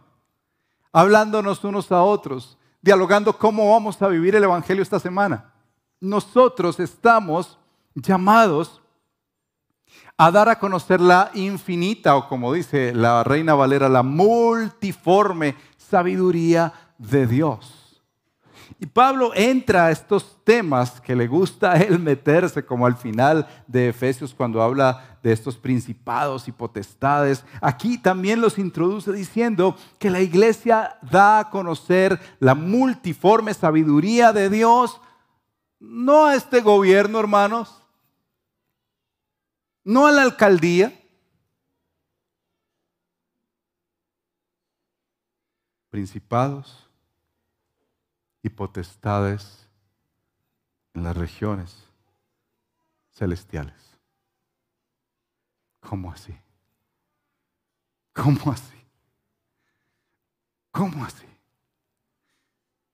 hablándonos 0.92 1.64
unos 1.64 1.90
a 1.90 2.04
otros, 2.04 2.56
dialogando 2.80 3.36
cómo 3.36 3.72
vamos 3.72 4.00
a 4.00 4.06
vivir 4.06 4.36
el 4.36 4.44
Evangelio 4.44 4.80
esta 4.80 5.00
semana. 5.00 5.52
Nosotros 5.98 6.78
estamos 6.78 7.58
llamados 7.96 8.80
a 10.16 10.30
dar 10.30 10.48
a 10.48 10.60
conocer 10.60 11.00
la 11.00 11.32
infinita, 11.34 12.14
o 12.14 12.28
como 12.28 12.52
dice 12.52 12.94
la 12.94 13.24
Reina 13.24 13.54
Valera, 13.54 13.88
la 13.88 14.04
multiforme 14.04 15.56
sabiduría 15.76 16.72
de 16.96 17.26
Dios. 17.26 17.79
Y 18.82 18.86
Pablo 18.86 19.32
entra 19.34 19.84
a 19.84 19.90
estos 19.90 20.42
temas 20.42 21.02
que 21.02 21.14
le 21.14 21.26
gusta 21.26 21.72
a 21.72 21.76
él 21.76 21.98
meterse, 21.98 22.64
como 22.64 22.86
al 22.86 22.96
final 22.96 23.46
de 23.66 23.90
Efesios 23.90 24.32
cuando 24.32 24.62
habla 24.62 25.18
de 25.22 25.32
estos 25.32 25.58
principados 25.58 26.48
y 26.48 26.52
potestades. 26.52 27.44
Aquí 27.60 27.98
también 27.98 28.40
los 28.40 28.58
introduce 28.58 29.12
diciendo 29.12 29.76
que 29.98 30.08
la 30.08 30.22
iglesia 30.22 30.98
da 31.02 31.40
a 31.40 31.50
conocer 31.50 32.18
la 32.38 32.54
multiforme 32.54 33.52
sabiduría 33.52 34.32
de 34.32 34.48
Dios, 34.48 34.98
no 35.78 36.24
a 36.24 36.34
este 36.34 36.62
gobierno, 36.62 37.20
hermanos, 37.20 37.84
no 39.84 40.06
a 40.06 40.12
la 40.12 40.22
alcaldía, 40.22 40.98
principados 45.90 46.89
y 48.42 48.48
potestades 48.48 49.68
en 50.94 51.04
las 51.04 51.16
regiones 51.16 51.86
celestiales. 53.12 53.98
¿Cómo 55.80 56.10
así? 56.12 56.36
¿Cómo 58.12 58.52
así? 58.52 58.76
¿Cómo 60.70 61.04
así? 61.04 61.26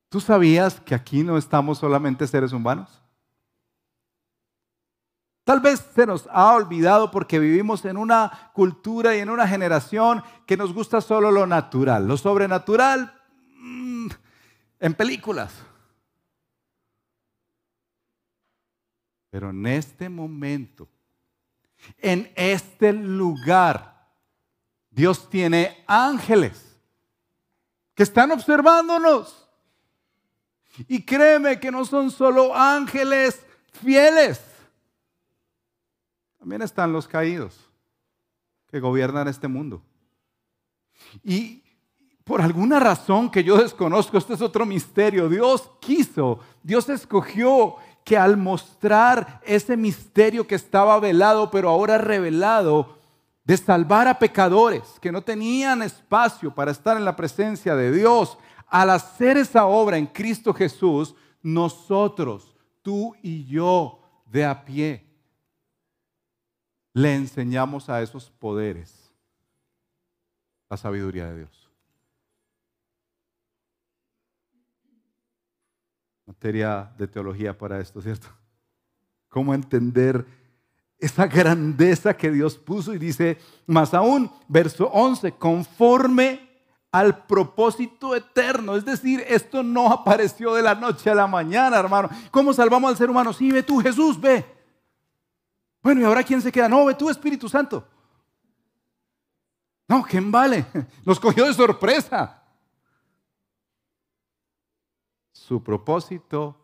¿Tú 0.08 0.20
sabías 0.20 0.80
que 0.80 0.94
aquí 0.94 1.22
no 1.22 1.36
estamos 1.36 1.78
solamente 1.78 2.26
seres 2.26 2.52
humanos? 2.52 3.02
Tal 5.44 5.60
vez 5.60 5.86
se 5.94 6.06
nos 6.06 6.28
ha 6.32 6.54
olvidado 6.54 7.10
porque 7.10 7.38
vivimos 7.38 7.84
en 7.84 7.96
una 7.96 8.50
cultura 8.52 9.14
y 9.14 9.20
en 9.20 9.30
una 9.30 9.46
generación 9.46 10.24
que 10.44 10.56
nos 10.56 10.72
gusta 10.72 11.00
solo 11.00 11.30
lo 11.30 11.46
natural. 11.46 12.08
Lo 12.08 12.16
sobrenatural 12.16 13.15
en 14.80 14.94
películas. 14.94 15.52
Pero 19.30 19.50
en 19.50 19.66
este 19.66 20.08
momento, 20.08 20.88
en 21.98 22.32
este 22.36 22.92
lugar, 22.92 24.08
Dios 24.90 25.28
tiene 25.28 25.84
ángeles 25.86 26.78
que 27.94 28.02
están 28.02 28.30
observándonos. 28.30 29.48
Y 30.88 31.04
créeme 31.04 31.58
que 31.58 31.70
no 31.70 31.84
son 31.84 32.10
solo 32.10 32.54
ángeles 32.54 33.44
fieles. 33.72 34.40
También 36.38 36.62
están 36.62 36.92
los 36.92 37.08
caídos 37.08 37.68
que 38.70 38.80
gobiernan 38.80 39.28
este 39.28 39.48
mundo. 39.48 39.82
Y 41.22 41.62
por 42.26 42.42
alguna 42.42 42.80
razón 42.80 43.30
que 43.30 43.44
yo 43.44 43.56
desconozco, 43.56 44.18
este 44.18 44.34
es 44.34 44.42
otro 44.42 44.66
misterio, 44.66 45.28
Dios 45.28 45.70
quiso, 45.80 46.40
Dios 46.60 46.88
escogió 46.88 47.76
que 48.02 48.18
al 48.18 48.36
mostrar 48.36 49.40
ese 49.44 49.76
misterio 49.76 50.44
que 50.44 50.56
estaba 50.56 50.98
velado, 50.98 51.52
pero 51.52 51.68
ahora 51.68 51.98
revelado, 51.98 52.98
de 53.44 53.56
salvar 53.56 54.08
a 54.08 54.18
pecadores 54.18 54.82
que 55.00 55.12
no 55.12 55.22
tenían 55.22 55.82
espacio 55.82 56.52
para 56.52 56.72
estar 56.72 56.96
en 56.96 57.04
la 57.04 57.14
presencia 57.14 57.76
de 57.76 57.92
Dios, 57.92 58.36
al 58.66 58.90
hacer 58.90 59.36
esa 59.36 59.66
obra 59.66 59.96
en 59.96 60.06
Cristo 60.06 60.52
Jesús, 60.52 61.14
nosotros, 61.44 62.56
tú 62.82 63.14
y 63.22 63.44
yo, 63.44 64.00
de 64.26 64.44
a 64.44 64.64
pie, 64.64 65.06
le 66.92 67.14
enseñamos 67.14 67.88
a 67.88 68.02
esos 68.02 68.30
poderes 68.30 69.12
la 70.68 70.76
sabiduría 70.76 71.26
de 71.26 71.36
Dios. 71.36 71.65
Materia 76.26 76.92
de 76.98 77.06
teología 77.06 77.56
para 77.56 77.80
esto, 77.80 78.02
¿cierto? 78.02 78.28
¿Cómo 79.28 79.54
entender 79.54 80.26
esa 80.98 81.26
grandeza 81.26 82.16
que 82.16 82.30
Dios 82.30 82.56
puso? 82.56 82.92
Y 82.92 82.98
dice, 82.98 83.38
más 83.66 83.94
aún, 83.94 84.30
verso 84.48 84.86
11, 84.92 85.32
conforme 85.32 86.46
al 86.90 87.26
propósito 87.26 88.16
eterno. 88.16 88.74
Es 88.74 88.84
decir, 88.84 89.22
esto 89.28 89.62
no 89.62 89.92
apareció 89.92 90.54
de 90.54 90.62
la 90.62 90.74
noche 90.74 91.10
a 91.10 91.14
la 91.14 91.26
mañana, 91.26 91.78
hermano. 91.78 92.08
¿Cómo 92.30 92.52
salvamos 92.52 92.90
al 92.90 92.96
ser 92.96 93.10
humano? 93.10 93.32
Sí, 93.32 93.50
ve 93.50 93.62
tú, 93.62 93.78
Jesús, 93.78 94.20
ve. 94.20 94.44
Bueno, 95.82 96.00
¿y 96.00 96.04
ahora 96.04 96.24
quién 96.24 96.42
se 96.42 96.50
queda? 96.50 96.68
No, 96.68 96.86
ve 96.86 96.94
tú, 96.94 97.10
Espíritu 97.10 97.48
Santo. 97.48 97.86
No, 99.86 100.02
¿quién 100.02 100.32
vale? 100.32 100.66
Nos 101.04 101.20
cogió 101.20 101.46
de 101.46 101.54
sorpresa. 101.54 102.42
Su 105.46 105.62
propósito 105.62 106.56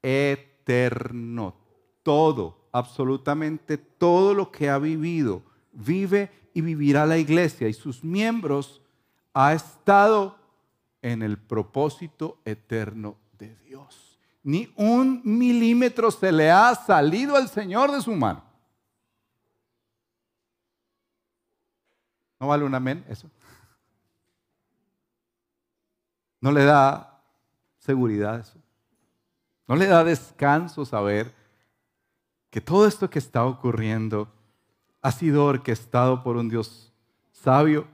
eterno. 0.00 1.56
Todo, 2.04 2.68
absolutamente 2.70 3.76
todo 3.76 4.34
lo 4.34 4.52
que 4.52 4.70
ha 4.70 4.78
vivido, 4.78 5.42
vive 5.72 6.30
y 6.54 6.60
vivirá 6.60 7.06
la 7.06 7.18
iglesia 7.18 7.66
y 7.66 7.72
sus 7.72 8.04
miembros 8.04 8.80
ha 9.34 9.52
estado 9.52 10.38
en 11.02 11.22
el 11.22 11.38
propósito 11.38 12.38
eterno 12.44 13.16
de 13.36 13.56
Dios. 13.56 14.20
Ni 14.44 14.72
un 14.76 15.20
milímetro 15.24 16.12
se 16.12 16.30
le 16.30 16.52
ha 16.52 16.72
salido 16.76 17.34
al 17.34 17.48
Señor 17.48 17.90
de 17.90 18.00
su 18.00 18.12
mano. 18.12 18.44
¿No 22.38 22.46
vale 22.46 22.62
un 22.62 22.76
amén 22.76 23.04
eso? 23.08 23.28
¿No 26.40 26.52
le 26.52 26.64
da 26.64 27.15
seguridad 27.86 28.40
eso? 28.40 28.58
¿No 29.66 29.76
le 29.76 29.86
da 29.86 30.04
descanso 30.04 30.84
saber 30.84 31.32
que 32.50 32.60
todo 32.60 32.86
esto 32.86 33.08
que 33.08 33.18
está 33.18 33.44
ocurriendo 33.44 34.28
ha 35.02 35.10
sido 35.12 35.44
orquestado 35.44 36.22
por 36.22 36.36
un 36.36 36.48
Dios 36.48 36.92
sabio? 37.32 37.86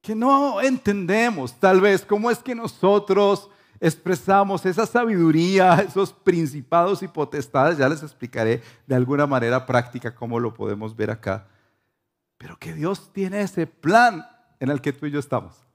Que 0.00 0.14
no 0.14 0.60
entendemos 0.60 1.54
tal 1.58 1.80
vez 1.80 2.04
cómo 2.04 2.30
es 2.30 2.38
que 2.38 2.54
nosotros 2.54 3.50
expresamos 3.80 4.64
esa 4.64 4.86
sabiduría, 4.86 5.74
esos 5.88 6.12
principados 6.12 7.02
y 7.02 7.08
potestades. 7.08 7.78
Ya 7.78 7.88
les 7.88 8.02
explicaré 8.02 8.62
de 8.86 8.94
alguna 8.94 9.26
manera 9.26 9.66
práctica 9.66 10.14
cómo 10.14 10.38
lo 10.38 10.54
podemos 10.54 10.94
ver 10.94 11.10
acá. 11.10 11.48
Pero 12.38 12.56
que 12.58 12.74
Dios 12.74 13.12
tiene 13.12 13.40
ese 13.40 13.66
plan 13.66 14.26
en 14.60 14.70
el 14.70 14.80
que 14.80 14.92
tú 14.92 15.06
y 15.06 15.10
yo 15.10 15.18
estamos. 15.18 15.65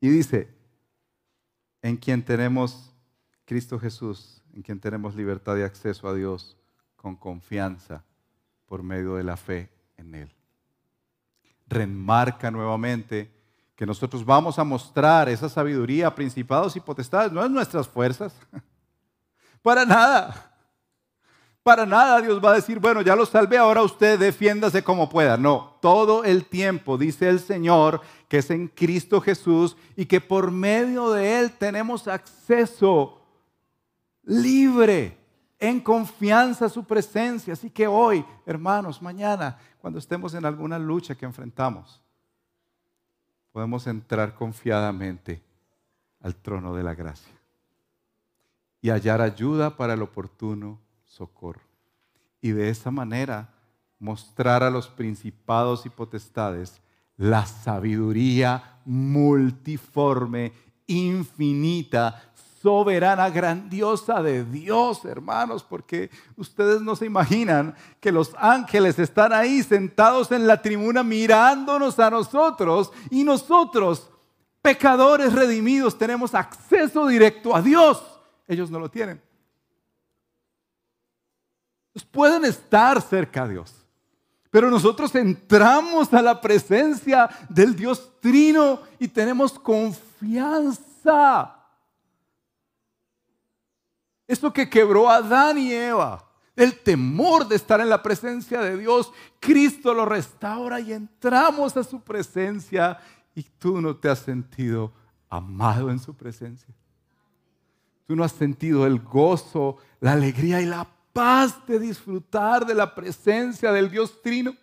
Y 0.00 0.08
dice, 0.08 0.48
en 1.82 1.96
quien 1.96 2.24
tenemos 2.24 2.92
Cristo 3.44 3.78
Jesús, 3.78 4.42
en 4.54 4.62
quien 4.62 4.80
tenemos 4.80 5.14
libertad 5.14 5.54
de 5.54 5.64
acceso 5.64 6.08
a 6.08 6.14
Dios 6.14 6.56
con 6.96 7.16
confianza 7.16 8.04
por 8.66 8.82
medio 8.82 9.16
de 9.16 9.24
la 9.24 9.36
fe 9.36 9.70
en 9.96 10.14
Él. 10.14 10.32
Remarca 11.66 12.50
nuevamente 12.50 13.30
que 13.74 13.86
nosotros 13.86 14.24
vamos 14.24 14.58
a 14.58 14.64
mostrar 14.64 15.28
esa 15.28 15.48
sabiduría, 15.48 16.14
principados 16.14 16.76
y 16.76 16.80
potestades, 16.80 17.32
no 17.32 17.42
es 17.42 17.50
nuestras 17.50 17.88
fuerzas, 17.88 18.34
para 19.62 19.84
nada. 19.84 20.49
Para 21.62 21.84
nada 21.84 22.20
Dios 22.22 22.42
va 22.42 22.52
a 22.52 22.54
decir, 22.54 22.78
bueno, 22.78 23.02
ya 23.02 23.14
lo 23.14 23.26
salvé, 23.26 23.58
ahora 23.58 23.82
usted 23.82 24.18
defiéndase 24.18 24.82
como 24.82 25.08
pueda. 25.08 25.36
No, 25.36 25.76
todo 25.80 26.24
el 26.24 26.46
tiempo 26.46 26.96
dice 26.96 27.28
el 27.28 27.40
Señor 27.40 28.00
que 28.28 28.38
es 28.38 28.50
en 28.50 28.68
Cristo 28.68 29.20
Jesús 29.20 29.76
y 29.96 30.06
que 30.06 30.20
por 30.20 30.50
medio 30.50 31.10
de 31.10 31.40
Él 31.40 31.52
tenemos 31.52 32.08
acceso 32.08 33.20
libre, 34.22 35.18
en 35.58 35.80
confianza 35.80 36.66
a 36.66 36.70
su 36.70 36.84
presencia. 36.84 37.52
Así 37.52 37.68
que 37.70 37.86
hoy, 37.86 38.24
hermanos, 38.46 39.02
mañana, 39.02 39.58
cuando 39.80 39.98
estemos 39.98 40.32
en 40.34 40.46
alguna 40.46 40.78
lucha 40.78 41.14
que 41.14 41.26
enfrentamos, 41.26 42.00
podemos 43.52 43.86
entrar 43.86 44.34
confiadamente 44.34 45.42
al 46.22 46.34
trono 46.36 46.74
de 46.74 46.82
la 46.82 46.94
gracia 46.94 47.34
y 48.80 48.88
hallar 48.88 49.20
ayuda 49.20 49.76
para 49.76 49.94
el 49.94 50.02
oportuno 50.02 50.78
socorro. 51.10 51.60
Y 52.40 52.52
de 52.52 52.70
esa 52.70 52.90
manera 52.90 53.52
mostrar 53.98 54.62
a 54.62 54.70
los 54.70 54.88
principados 54.88 55.84
y 55.84 55.90
potestades 55.90 56.80
la 57.16 57.44
sabiduría 57.44 58.78
multiforme, 58.86 60.52
infinita, 60.86 62.32
soberana, 62.62 63.28
grandiosa 63.28 64.22
de 64.22 64.44
Dios, 64.44 65.04
hermanos, 65.04 65.62
porque 65.62 66.10
ustedes 66.36 66.80
no 66.80 66.96
se 66.96 67.06
imaginan 67.06 67.74
que 68.00 68.10
los 68.10 68.34
ángeles 68.38 68.98
están 68.98 69.32
ahí 69.32 69.62
sentados 69.62 70.32
en 70.32 70.46
la 70.46 70.62
tribuna 70.62 71.02
mirándonos 71.02 71.98
a 71.98 72.08
nosotros 72.08 72.90
y 73.10 73.24
nosotros, 73.24 74.10
pecadores 74.62 75.34
redimidos, 75.34 75.98
tenemos 75.98 76.34
acceso 76.34 77.06
directo 77.06 77.54
a 77.54 77.60
Dios. 77.60 78.02
Ellos 78.48 78.70
no 78.70 78.78
lo 78.78 78.90
tienen 78.90 79.20
pueden 82.02 82.44
estar 82.44 83.00
cerca 83.00 83.46
de 83.46 83.54
Dios. 83.54 83.74
Pero 84.50 84.68
nosotros 84.70 85.14
entramos 85.14 86.12
a 86.12 86.20
la 86.20 86.40
presencia 86.40 87.30
del 87.48 87.76
Dios 87.76 88.10
Trino 88.20 88.80
y 88.98 89.06
tenemos 89.08 89.58
confianza. 89.58 90.80
Esto 94.26 94.52
que 94.52 94.68
quebró 94.68 95.08
a 95.08 95.16
Adán 95.16 95.58
y 95.58 95.72
Eva, 95.72 96.24
el 96.56 96.78
temor 96.80 97.46
de 97.48 97.56
estar 97.56 97.80
en 97.80 97.88
la 97.88 98.02
presencia 98.02 98.60
de 98.60 98.76
Dios, 98.76 99.12
Cristo 99.38 99.94
lo 99.94 100.04
restaura 100.04 100.80
y 100.80 100.92
entramos 100.92 101.76
a 101.76 101.84
su 101.84 102.00
presencia 102.00 102.98
y 103.34 103.44
tú 103.44 103.80
no 103.80 103.96
te 103.96 104.08
has 104.08 104.18
sentido 104.18 104.92
amado 105.28 105.90
en 105.90 105.98
su 106.00 106.14
presencia. 106.14 106.74
Tú 108.06 108.16
no 108.16 108.24
has 108.24 108.32
sentido 108.32 108.86
el 108.86 108.98
gozo, 108.98 109.76
la 110.00 110.12
alegría 110.12 110.60
y 110.60 110.66
la 110.66 110.86
paz 111.12 111.66
de 111.66 111.78
disfrutar 111.78 112.64
de 112.64 112.74
la 112.74 112.94
presencia 112.94 113.72
del 113.72 113.90
Dios 113.90 114.20
Trino. 114.22 114.56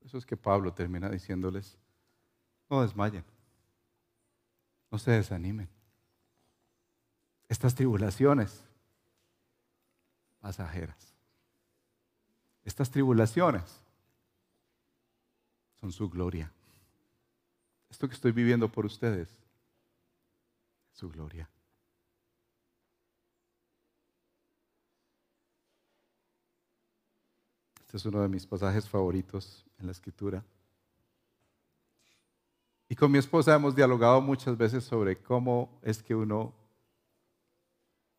Eso 0.00 0.18
es 0.18 0.26
que 0.26 0.36
Pablo 0.36 0.72
termina 0.72 1.08
diciéndoles, 1.08 1.78
no 2.68 2.82
desmayen, 2.82 3.24
no 4.90 4.98
se 4.98 5.12
desanimen. 5.12 5.68
Estas 7.48 7.74
tribulaciones 7.74 8.64
pasajeras, 10.40 11.14
estas 12.64 12.90
tribulaciones 12.90 13.80
son 15.80 15.92
su 15.92 16.08
gloria 16.10 16.52
esto 17.90 18.08
que 18.08 18.14
estoy 18.14 18.32
viviendo 18.32 18.70
por 18.70 18.86
ustedes, 18.86 19.28
su 20.92 21.10
gloria. 21.10 21.50
Este 27.80 27.96
es 27.96 28.06
uno 28.06 28.22
de 28.22 28.28
mis 28.28 28.46
pasajes 28.46 28.88
favoritos 28.88 29.66
en 29.78 29.86
la 29.86 29.92
escritura. 29.92 30.44
Y 32.88 32.94
con 32.94 33.10
mi 33.10 33.18
esposa 33.18 33.54
hemos 33.54 33.74
dialogado 33.74 34.20
muchas 34.20 34.56
veces 34.56 34.84
sobre 34.84 35.20
cómo 35.20 35.80
es 35.82 36.02
que 36.02 36.14
uno 36.14 36.54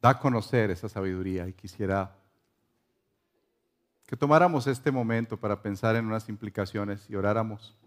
da 0.02 0.10
a 0.10 0.20
conocer 0.20 0.72
esa 0.72 0.90
sabiduría 0.90 1.48
y 1.48 1.54
quisiera 1.54 2.18
que 4.06 4.18
tomáramos 4.18 4.68
este 4.68 4.92
momento 4.92 5.38
para 5.38 5.62
pensar 5.62 5.96
en 5.96 6.06
unas 6.06 6.28
implicaciones 6.28 7.10
y 7.10 7.16
oráramos. 7.16 7.78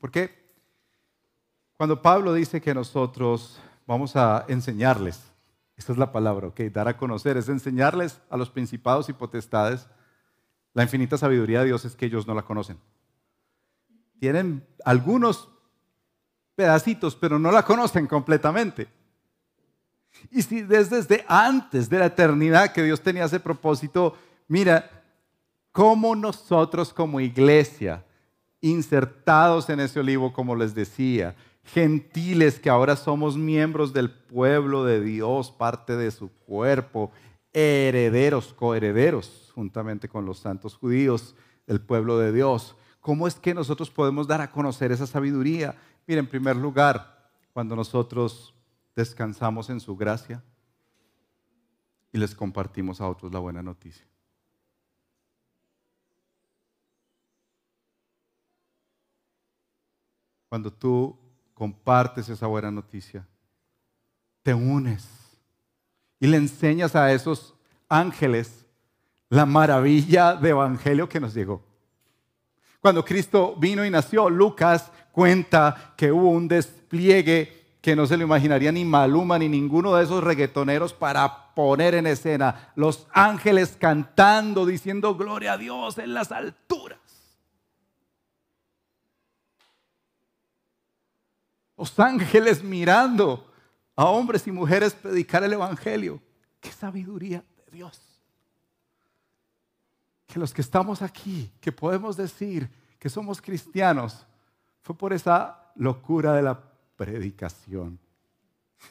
Porque 0.00 0.52
cuando 1.76 2.02
Pablo 2.02 2.34
dice 2.34 2.60
que 2.60 2.74
nosotros 2.74 3.60
vamos 3.86 4.16
a 4.16 4.44
enseñarles, 4.48 5.20
esta 5.76 5.92
es 5.92 5.98
la 5.98 6.10
palabra, 6.10 6.48
ok, 6.48 6.60
dar 6.72 6.88
a 6.88 6.96
conocer, 6.96 7.36
es 7.36 7.48
enseñarles 7.48 8.20
a 8.28 8.36
los 8.36 8.50
principados 8.50 9.08
y 9.08 9.12
potestades 9.12 9.86
la 10.72 10.84
infinita 10.84 11.18
sabiduría 11.18 11.60
de 11.60 11.66
Dios 11.66 11.84
es 11.84 11.96
que 11.96 12.06
ellos 12.06 12.26
no 12.26 12.34
la 12.34 12.42
conocen. 12.42 12.78
Tienen 14.18 14.66
algunos 14.84 15.48
pedacitos, 16.54 17.16
pero 17.16 17.38
no 17.38 17.50
la 17.50 17.64
conocen 17.64 18.06
completamente. 18.06 18.88
Y 20.30 20.42
si 20.42 20.62
desde, 20.62 21.24
antes 21.28 21.88
de 21.88 21.98
la 21.98 22.06
eternidad 22.06 22.72
que 22.72 22.82
Dios 22.82 23.00
tenía 23.00 23.24
ese 23.24 23.40
propósito, 23.40 24.16
mira, 24.46 24.90
cómo 25.72 26.14
nosotros 26.14 26.92
como 26.92 27.20
iglesia 27.20 28.04
insertados 28.60 29.70
en 29.70 29.80
ese 29.80 30.00
olivo, 30.00 30.32
como 30.32 30.54
les 30.56 30.74
decía, 30.74 31.36
gentiles 31.64 32.58
que 32.58 32.70
ahora 32.70 32.96
somos 32.96 33.36
miembros 33.36 33.92
del 33.92 34.10
pueblo 34.10 34.84
de 34.84 35.00
Dios, 35.00 35.50
parte 35.50 35.96
de 35.96 36.10
su 36.10 36.30
cuerpo, 36.30 37.10
herederos, 37.52 38.52
coherederos, 38.52 39.50
juntamente 39.54 40.08
con 40.08 40.24
los 40.24 40.38
santos 40.38 40.74
judíos 40.76 41.34
del 41.66 41.80
pueblo 41.80 42.18
de 42.18 42.32
Dios. 42.32 42.76
¿Cómo 43.00 43.26
es 43.26 43.36
que 43.36 43.54
nosotros 43.54 43.90
podemos 43.90 44.26
dar 44.26 44.40
a 44.40 44.50
conocer 44.50 44.92
esa 44.92 45.06
sabiduría? 45.06 45.76
Mira, 46.06 46.20
en 46.20 46.26
primer 46.26 46.56
lugar, 46.56 47.30
cuando 47.52 47.74
nosotros 47.74 48.54
descansamos 48.94 49.70
en 49.70 49.80
su 49.80 49.96
gracia 49.96 50.42
y 52.12 52.18
les 52.18 52.34
compartimos 52.34 53.00
a 53.00 53.08
otros 53.08 53.32
la 53.32 53.38
buena 53.38 53.62
noticia. 53.62 54.09
Cuando 60.50 60.72
tú 60.72 61.16
compartes 61.54 62.28
esa 62.28 62.48
buena 62.48 62.72
noticia, 62.72 63.24
te 64.42 64.52
unes 64.52 65.08
y 66.18 66.26
le 66.26 66.38
enseñas 66.38 66.96
a 66.96 67.12
esos 67.12 67.54
ángeles 67.88 68.66
la 69.28 69.46
maravilla 69.46 70.34
de 70.34 70.50
evangelio 70.50 71.08
que 71.08 71.20
nos 71.20 71.34
llegó. 71.34 71.62
Cuando 72.80 73.04
Cristo 73.04 73.54
vino 73.58 73.84
y 73.84 73.90
nació, 73.90 74.28
Lucas 74.28 74.90
cuenta 75.12 75.94
que 75.96 76.10
hubo 76.10 76.30
un 76.30 76.48
despliegue 76.48 77.76
que 77.80 77.94
no 77.94 78.06
se 78.06 78.16
lo 78.16 78.24
imaginaría 78.24 78.72
ni 78.72 78.84
Maluma 78.84 79.38
ni 79.38 79.48
ninguno 79.48 79.94
de 79.94 80.02
esos 80.02 80.24
reggaetoneros 80.24 80.92
para 80.92 81.54
poner 81.54 81.94
en 81.94 82.08
escena. 82.08 82.72
Los 82.74 83.06
ángeles 83.12 83.76
cantando, 83.78 84.66
diciendo 84.66 85.14
gloria 85.14 85.52
a 85.52 85.58
Dios 85.58 85.96
en 85.98 86.12
las 86.12 86.32
alturas. 86.32 86.98
Los 91.80 91.98
ángeles 91.98 92.62
mirando 92.62 93.50
a 93.96 94.04
hombres 94.04 94.46
y 94.46 94.52
mujeres 94.52 94.92
predicar 94.92 95.42
el 95.44 95.54
Evangelio. 95.54 96.20
¡Qué 96.60 96.70
sabiduría 96.70 97.42
de 97.56 97.72
Dios! 97.72 97.98
Que 100.26 100.38
los 100.38 100.52
que 100.52 100.60
estamos 100.60 101.00
aquí, 101.00 101.50
que 101.58 101.72
podemos 101.72 102.18
decir 102.18 102.68
que 102.98 103.08
somos 103.08 103.40
cristianos, 103.40 104.26
fue 104.82 104.94
por 104.94 105.14
esa 105.14 105.72
locura 105.74 106.34
de 106.34 106.42
la 106.42 106.60
predicación. 106.96 107.98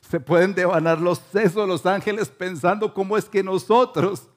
Se 0.10 0.20
pueden 0.20 0.56
devanar 0.56 1.00
los 1.00 1.20
sesos 1.32 1.68
los 1.68 1.86
ángeles 1.86 2.30
pensando 2.30 2.92
cómo 2.92 3.18
es 3.18 3.26
que 3.26 3.44
nosotros, 3.44 4.30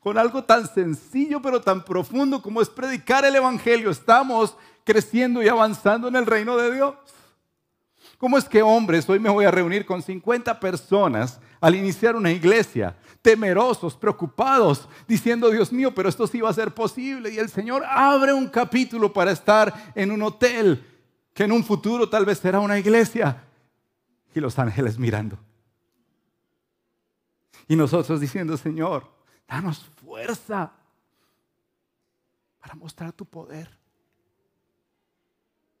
con 0.00 0.18
algo 0.18 0.44
tan 0.44 0.68
sencillo 0.68 1.40
pero 1.40 1.58
tan 1.62 1.82
profundo 1.82 2.42
como 2.42 2.60
es 2.60 2.68
predicar 2.68 3.24
el 3.24 3.36
Evangelio, 3.36 3.88
estamos 3.88 4.54
creciendo 4.84 5.42
y 5.42 5.48
avanzando 5.48 6.08
en 6.08 6.16
el 6.16 6.26
reino 6.26 6.58
de 6.58 6.74
Dios. 6.74 6.94
¿Cómo 8.24 8.38
es 8.38 8.48
que 8.48 8.62
hombres, 8.62 9.06
hoy 9.06 9.20
me 9.20 9.28
voy 9.28 9.44
a 9.44 9.50
reunir 9.50 9.84
con 9.84 10.00
50 10.00 10.58
personas 10.58 11.38
al 11.60 11.74
iniciar 11.74 12.16
una 12.16 12.32
iglesia, 12.32 12.96
temerosos, 13.20 13.98
preocupados, 13.98 14.88
diciendo, 15.06 15.50
Dios 15.50 15.70
mío, 15.70 15.94
pero 15.94 16.08
esto 16.08 16.26
sí 16.26 16.40
va 16.40 16.48
a 16.48 16.54
ser 16.54 16.72
posible? 16.72 17.30
Y 17.34 17.36
el 17.36 17.50
Señor 17.50 17.84
abre 17.86 18.32
un 18.32 18.48
capítulo 18.48 19.12
para 19.12 19.30
estar 19.30 19.92
en 19.94 20.10
un 20.10 20.22
hotel 20.22 20.82
que 21.34 21.44
en 21.44 21.52
un 21.52 21.62
futuro 21.62 22.08
tal 22.08 22.24
vez 22.24 22.38
será 22.38 22.60
una 22.60 22.78
iglesia. 22.78 23.44
Y 24.34 24.40
los 24.40 24.58
ángeles 24.58 24.98
mirando. 24.98 25.38
Y 27.68 27.76
nosotros 27.76 28.22
diciendo, 28.22 28.56
Señor, 28.56 29.06
danos 29.46 29.84
fuerza 30.02 30.72
para 32.58 32.74
mostrar 32.74 33.12
tu 33.12 33.26
poder, 33.26 33.68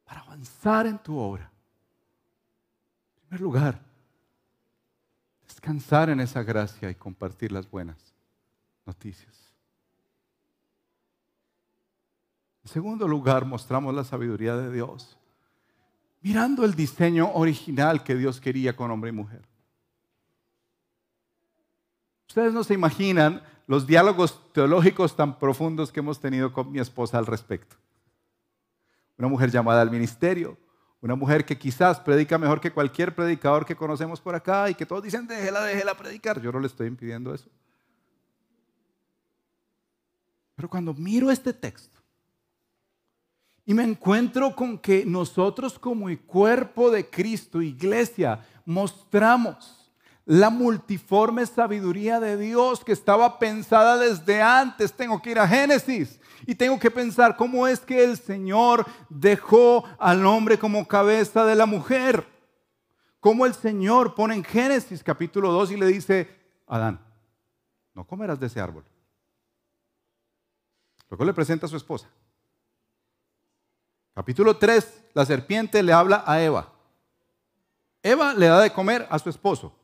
para 0.04 0.20
avanzar 0.20 0.86
en 0.86 0.98
tu 0.98 1.16
obra 1.16 1.53
lugar, 3.40 3.80
descansar 5.46 6.10
en 6.10 6.20
esa 6.20 6.42
gracia 6.42 6.90
y 6.90 6.94
compartir 6.94 7.52
las 7.52 7.70
buenas 7.70 8.14
noticias. 8.86 9.52
En 12.64 12.70
segundo 12.70 13.06
lugar, 13.06 13.44
mostramos 13.44 13.94
la 13.94 14.04
sabiduría 14.04 14.56
de 14.56 14.72
Dios, 14.72 15.18
mirando 16.22 16.64
el 16.64 16.74
diseño 16.74 17.30
original 17.34 18.02
que 18.02 18.14
Dios 18.14 18.40
quería 18.40 18.74
con 18.74 18.90
hombre 18.90 19.10
y 19.10 19.12
mujer. 19.12 19.42
Ustedes 22.26 22.52
no 22.52 22.64
se 22.64 22.74
imaginan 22.74 23.42
los 23.66 23.86
diálogos 23.86 24.52
teológicos 24.52 25.14
tan 25.14 25.38
profundos 25.38 25.92
que 25.92 26.00
hemos 26.00 26.20
tenido 26.20 26.52
con 26.52 26.72
mi 26.72 26.80
esposa 26.80 27.18
al 27.18 27.26
respecto. 27.26 27.76
Una 29.18 29.28
mujer 29.28 29.50
llamada 29.50 29.82
al 29.82 29.90
ministerio, 29.90 30.58
una 31.04 31.16
mujer 31.16 31.44
que 31.44 31.58
quizás 31.58 32.00
predica 32.00 32.38
mejor 32.38 32.62
que 32.62 32.72
cualquier 32.72 33.14
predicador 33.14 33.66
que 33.66 33.76
conocemos 33.76 34.22
por 34.22 34.34
acá 34.34 34.70
y 34.70 34.74
que 34.74 34.86
todos 34.86 35.02
dicen, 35.02 35.26
déjela, 35.26 35.62
déjela 35.62 35.94
predicar. 35.94 36.40
Yo 36.40 36.50
no 36.50 36.58
le 36.58 36.66
estoy 36.66 36.86
impidiendo 36.86 37.34
eso. 37.34 37.50
Pero 40.56 40.70
cuando 40.70 40.94
miro 40.94 41.30
este 41.30 41.52
texto 41.52 42.00
y 43.66 43.74
me 43.74 43.82
encuentro 43.82 44.56
con 44.56 44.78
que 44.78 45.04
nosotros 45.04 45.78
como 45.78 46.08
el 46.08 46.20
cuerpo 46.20 46.90
de 46.90 47.10
Cristo, 47.10 47.60
iglesia, 47.60 48.40
mostramos 48.64 49.83
la 50.26 50.48
multiforme 50.48 51.44
sabiduría 51.44 52.18
de 52.18 52.36
Dios 52.36 52.84
que 52.84 52.92
estaba 52.92 53.38
pensada 53.38 53.98
desde 53.98 54.40
antes. 54.40 54.92
Tengo 54.92 55.20
que 55.20 55.32
ir 55.32 55.38
a 55.38 55.46
Génesis 55.46 56.18
y 56.46 56.54
tengo 56.54 56.78
que 56.78 56.90
pensar 56.90 57.36
cómo 57.36 57.66
es 57.66 57.80
que 57.80 58.04
el 58.04 58.16
Señor 58.16 58.86
dejó 59.08 59.84
al 59.98 60.24
hombre 60.24 60.58
como 60.58 60.86
cabeza 60.88 61.44
de 61.44 61.54
la 61.54 61.66
mujer. 61.66 62.26
Cómo 63.20 63.46
el 63.46 63.54
Señor 63.54 64.14
pone 64.14 64.34
en 64.34 64.44
Génesis 64.44 65.02
capítulo 65.02 65.52
2 65.52 65.72
y 65.72 65.76
le 65.76 65.86
dice, 65.86 66.28
Adán, 66.66 67.00
no 67.94 68.06
comerás 68.06 68.40
de 68.40 68.46
ese 68.46 68.60
árbol. 68.60 68.84
Luego 71.08 71.24
le 71.24 71.34
presenta 71.34 71.66
a 71.66 71.68
su 71.68 71.76
esposa. 71.76 72.08
Capítulo 74.14 74.56
3, 74.56 75.04
la 75.14 75.26
serpiente 75.26 75.82
le 75.82 75.92
habla 75.92 76.22
a 76.26 76.40
Eva. 76.42 76.72
Eva 78.02 78.34
le 78.34 78.46
da 78.46 78.60
de 78.60 78.72
comer 78.72 79.06
a 79.10 79.18
su 79.18 79.28
esposo. 79.28 79.74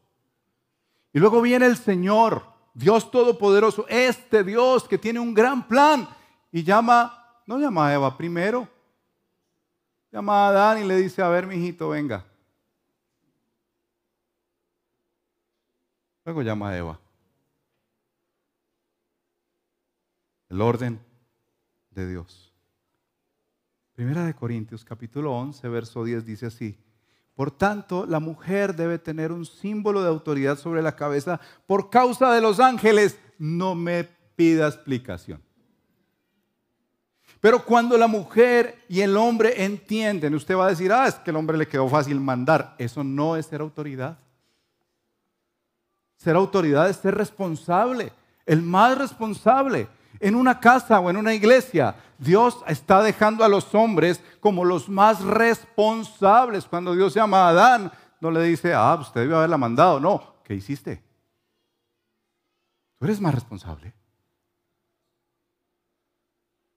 Y 1.12 1.18
luego 1.18 1.42
viene 1.42 1.66
el 1.66 1.76
Señor, 1.76 2.44
Dios 2.74 3.10
Todopoderoso, 3.10 3.86
este 3.88 4.44
Dios 4.44 4.86
que 4.86 4.98
tiene 4.98 5.18
un 5.18 5.34
gran 5.34 5.66
plan 5.66 6.08
y 6.52 6.62
llama, 6.62 7.42
no 7.46 7.58
llama 7.58 7.88
a 7.88 7.94
Eva 7.94 8.16
primero, 8.16 8.68
llama 10.12 10.46
a 10.46 10.48
Adán 10.48 10.82
y 10.82 10.86
le 10.86 10.96
dice, 10.96 11.22
a 11.22 11.28
ver, 11.28 11.46
mi 11.46 11.56
hijito, 11.56 11.88
venga. 11.88 12.24
Luego 16.24 16.42
llama 16.42 16.70
a 16.70 16.76
Eva. 16.76 17.00
El 20.48 20.60
orden 20.60 21.00
de 21.90 22.08
Dios. 22.08 22.52
Primera 23.94 24.24
de 24.24 24.34
Corintios 24.34 24.84
capítulo 24.84 25.32
11, 25.32 25.68
verso 25.68 26.04
10 26.04 26.24
dice 26.24 26.46
así. 26.46 26.78
Por 27.40 27.50
tanto, 27.50 28.04
la 28.04 28.20
mujer 28.20 28.76
debe 28.76 28.98
tener 28.98 29.32
un 29.32 29.46
símbolo 29.46 30.02
de 30.02 30.10
autoridad 30.10 30.58
sobre 30.58 30.82
la 30.82 30.94
cabeza 30.94 31.40
por 31.66 31.88
causa 31.88 32.34
de 32.34 32.42
los 32.42 32.60
ángeles. 32.60 33.18
No 33.38 33.74
me 33.74 34.06
pida 34.36 34.68
explicación. 34.68 35.40
Pero 37.40 37.64
cuando 37.64 37.96
la 37.96 38.08
mujer 38.08 38.84
y 38.90 39.00
el 39.00 39.16
hombre 39.16 39.64
entienden, 39.64 40.34
usted 40.34 40.54
va 40.54 40.66
a 40.66 40.68
decir, 40.68 40.92
ah, 40.92 41.06
es 41.06 41.14
que 41.14 41.30
el 41.30 41.36
hombre 41.36 41.56
le 41.56 41.66
quedó 41.66 41.88
fácil 41.88 42.20
mandar. 42.20 42.74
Eso 42.76 43.02
no 43.02 43.36
es 43.36 43.46
ser 43.46 43.62
autoridad. 43.62 44.18
Ser 46.18 46.36
autoridad 46.36 46.90
es 46.90 46.96
ser 46.96 47.14
responsable, 47.14 48.12
el 48.44 48.60
más 48.60 48.98
responsable. 48.98 49.88
En 50.20 50.34
una 50.34 50.60
casa 50.60 51.00
o 51.00 51.08
en 51.08 51.16
una 51.16 51.32
iglesia, 51.32 51.96
Dios 52.18 52.62
está 52.66 53.02
dejando 53.02 53.42
a 53.42 53.48
los 53.48 53.74
hombres 53.74 54.22
como 54.40 54.64
los 54.64 54.88
más 54.88 55.22
responsables. 55.22 56.66
Cuando 56.66 56.94
Dios 56.94 57.14
llama 57.14 57.46
a 57.46 57.48
Adán, 57.48 57.90
no 58.20 58.30
le 58.30 58.42
dice, 58.42 58.74
ah, 58.74 58.98
usted 59.00 59.22
debió 59.22 59.38
haberla 59.38 59.56
mandado. 59.56 59.98
No, 59.98 60.34
¿qué 60.44 60.54
hiciste? 60.54 61.02
Tú 62.98 63.06
eres 63.06 63.18
más 63.18 63.34
responsable. 63.34 63.94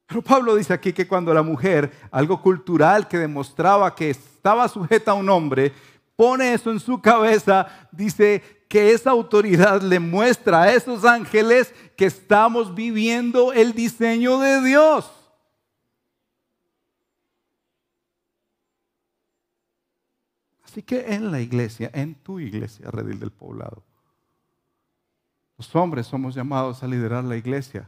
Pero 0.08 0.22
Pablo 0.22 0.56
dice 0.56 0.74
aquí 0.74 0.94
que 0.94 1.08
cuando 1.08 1.34
la 1.34 1.44
mujer, 1.44 1.92
algo 2.12 2.42
cultural 2.42 3.08
que 3.10 3.18
demostraba 3.18 3.94
que 3.94 4.10
estaba 4.10 4.70
sujeta 4.70 5.12
a 5.12 5.16
un 5.16 5.30
hombre, 5.30 5.74
pone 6.16 6.54
eso 6.54 6.72
en 6.72 6.80
su 6.80 7.02
cabeza, 7.02 7.68
dice 7.92 8.63
que 8.74 8.92
esa 8.92 9.12
autoridad 9.12 9.84
le 9.84 10.00
muestra 10.00 10.64
a 10.64 10.74
esos 10.74 11.06
ángeles 11.06 11.72
que 11.96 12.06
estamos 12.06 12.74
viviendo 12.74 13.54
el 13.54 13.74
diseño 13.74 14.40
de 14.40 14.64
Dios. 14.64 15.12
Así 20.64 20.82
que 20.82 21.14
en 21.14 21.30
la 21.30 21.40
iglesia, 21.40 21.92
en 21.94 22.16
tu 22.16 22.40
iglesia, 22.40 22.90
Redil 22.90 23.20
del 23.20 23.30
Poblado, 23.30 23.84
los 25.60 25.76
hombres 25.76 26.08
somos 26.08 26.34
llamados 26.34 26.82
a 26.82 26.88
liderar 26.88 27.24
la 27.24 27.38
iglesia 27.38 27.88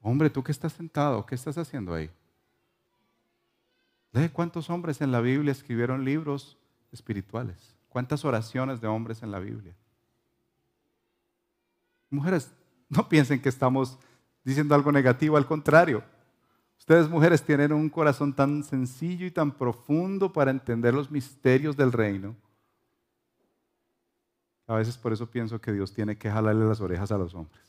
Hombre, 0.00 0.30
tú 0.30 0.44
que 0.44 0.52
estás 0.52 0.72
sentado, 0.72 1.26
¿qué 1.26 1.34
estás 1.34 1.58
haciendo 1.58 1.92
ahí? 1.92 2.08
¿De 4.12 4.30
cuántos 4.30 4.70
hombres 4.70 5.00
en 5.00 5.10
la 5.10 5.20
Biblia 5.20 5.50
escribieron 5.50 6.04
libros 6.04 6.56
espirituales? 6.92 7.77
¿Cuántas 7.88 8.24
oraciones 8.24 8.80
de 8.80 8.86
hombres 8.86 9.22
en 9.22 9.30
la 9.30 9.38
Biblia? 9.38 9.74
Mujeres, 12.10 12.52
no 12.88 13.08
piensen 13.08 13.40
que 13.40 13.48
estamos 13.48 13.98
diciendo 14.44 14.74
algo 14.74 14.92
negativo, 14.92 15.36
al 15.36 15.46
contrario. 15.46 16.02
Ustedes 16.78 17.08
mujeres 17.08 17.42
tienen 17.42 17.72
un 17.72 17.90
corazón 17.90 18.32
tan 18.32 18.64
sencillo 18.64 19.26
y 19.26 19.30
tan 19.30 19.52
profundo 19.52 20.32
para 20.32 20.50
entender 20.50 20.94
los 20.94 21.10
misterios 21.10 21.76
del 21.76 21.92
reino. 21.92 22.34
A 24.66 24.74
veces 24.76 24.96
por 24.96 25.12
eso 25.12 25.30
pienso 25.30 25.60
que 25.60 25.72
Dios 25.72 25.92
tiene 25.92 26.16
que 26.16 26.30
jalarle 26.30 26.66
las 26.66 26.80
orejas 26.80 27.10
a 27.10 27.18
los 27.18 27.34
hombres 27.34 27.62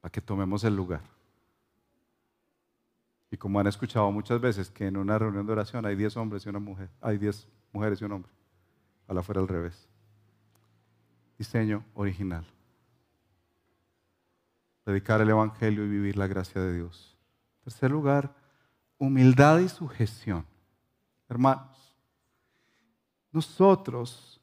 para 0.00 0.10
que 0.12 0.20
tomemos 0.20 0.62
el 0.64 0.74
lugar. 0.74 1.02
Y 3.30 3.36
como 3.36 3.58
han 3.58 3.66
escuchado 3.66 4.10
muchas 4.12 4.40
veces 4.40 4.70
que 4.70 4.86
en 4.86 4.96
una 4.96 5.18
reunión 5.18 5.46
de 5.46 5.52
oración 5.52 5.84
hay 5.84 5.96
10 5.96 6.16
hombres 6.16 6.46
y 6.46 6.48
una 6.48 6.60
mujer, 6.60 6.88
hay 7.00 7.18
10 7.18 7.48
mujeres 7.76 8.00
y 8.00 8.04
un 8.04 8.12
hombre. 8.12 8.32
Ojalá 9.04 9.22
fuera 9.22 9.40
al 9.40 9.48
revés. 9.48 9.86
Diseño 11.36 11.84
original. 11.94 12.46
Dedicar 14.86 15.20
el 15.20 15.28
Evangelio 15.28 15.84
y 15.84 15.88
vivir 15.88 16.16
la 16.16 16.26
gracia 16.26 16.60
de 16.60 16.74
Dios. 16.74 17.16
Tercer 17.64 17.90
lugar, 17.90 18.34
humildad 18.96 19.58
y 19.58 19.68
sujeción. 19.68 20.46
Hermanos, 21.28 21.94
nosotros 23.30 24.40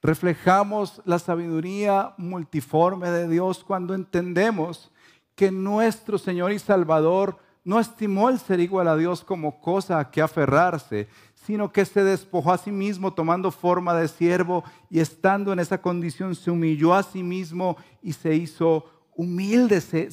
reflejamos 0.00 1.02
la 1.04 1.18
sabiduría 1.18 2.14
multiforme 2.16 3.10
de 3.10 3.26
Dios 3.26 3.64
cuando 3.64 3.94
entendemos 3.94 4.92
que 5.34 5.50
nuestro 5.50 6.16
Señor 6.16 6.52
y 6.52 6.60
Salvador 6.60 7.38
no 7.68 7.78
estimó 7.78 8.30
el 8.30 8.38
ser 8.38 8.60
igual 8.60 8.88
a 8.88 8.96
Dios 8.96 9.22
como 9.22 9.60
cosa 9.60 9.98
a 9.98 10.10
que 10.10 10.22
aferrarse, 10.22 11.06
sino 11.34 11.70
que 11.70 11.84
se 11.84 12.02
despojó 12.02 12.50
a 12.50 12.56
sí 12.56 12.72
mismo 12.72 13.12
tomando 13.12 13.50
forma 13.50 13.94
de 13.94 14.08
siervo 14.08 14.64
y 14.88 15.00
estando 15.00 15.52
en 15.52 15.58
esa 15.58 15.76
condición 15.82 16.34
se 16.34 16.50
humilló 16.50 16.94
a 16.94 17.02
sí 17.02 17.22
mismo 17.22 17.76
y 18.02 18.14
se 18.14 18.34
hizo 18.34 18.86
humilde, 19.14 19.82
se, 19.82 20.10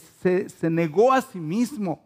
se 0.50 0.70
negó 0.70 1.14
a 1.14 1.22
sí 1.22 1.40
mismo. 1.40 2.04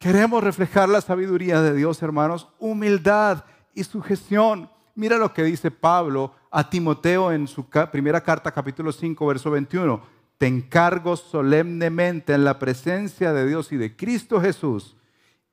Queremos 0.00 0.42
reflejar 0.42 0.88
la 0.88 1.02
sabiduría 1.02 1.62
de 1.62 1.74
Dios, 1.74 2.02
hermanos, 2.02 2.48
humildad 2.58 3.44
y 3.72 3.84
sujeción. 3.84 4.68
Mira 4.96 5.16
lo 5.16 5.32
que 5.32 5.44
dice 5.44 5.70
Pablo 5.70 6.34
a 6.50 6.68
Timoteo 6.68 7.30
en 7.30 7.46
su 7.46 7.66
primera 7.92 8.20
carta, 8.20 8.50
capítulo 8.50 8.90
5, 8.90 9.26
verso 9.26 9.48
21. 9.52 10.19
Te 10.40 10.46
encargo 10.46 11.18
solemnemente 11.18 12.32
en 12.32 12.44
la 12.44 12.58
presencia 12.58 13.34
de 13.34 13.46
Dios 13.46 13.72
y 13.72 13.76
de 13.76 13.94
Cristo 13.94 14.40
Jesús 14.40 14.96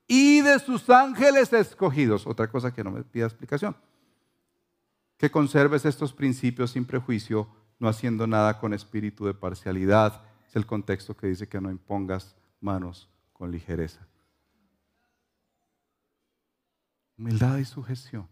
y 0.07 0.39
de 0.39 0.59
sus 0.59 0.89
ángeles 0.89 1.51
escogidos. 1.51 2.25
Otra 2.25 2.49
cosa 2.49 2.73
que 2.73 2.85
no 2.85 2.91
me 2.91 3.03
pida 3.03 3.25
explicación. 3.25 3.75
Que 5.17 5.29
conserves 5.29 5.83
estos 5.83 6.13
principios 6.13 6.71
sin 6.71 6.85
prejuicio, 6.85 7.49
no 7.79 7.89
haciendo 7.89 8.27
nada 8.27 8.61
con 8.61 8.73
espíritu 8.73 9.25
de 9.25 9.33
parcialidad. 9.33 10.21
Es 10.47 10.55
el 10.55 10.65
contexto 10.65 11.17
que 11.17 11.27
dice 11.27 11.49
que 11.49 11.59
no 11.59 11.69
impongas 11.69 12.37
manos 12.61 13.09
con 13.33 13.51
ligereza. 13.51 14.07
Humildad 17.17 17.57
y 17.57 17.65
sujeción. 17.65 18.25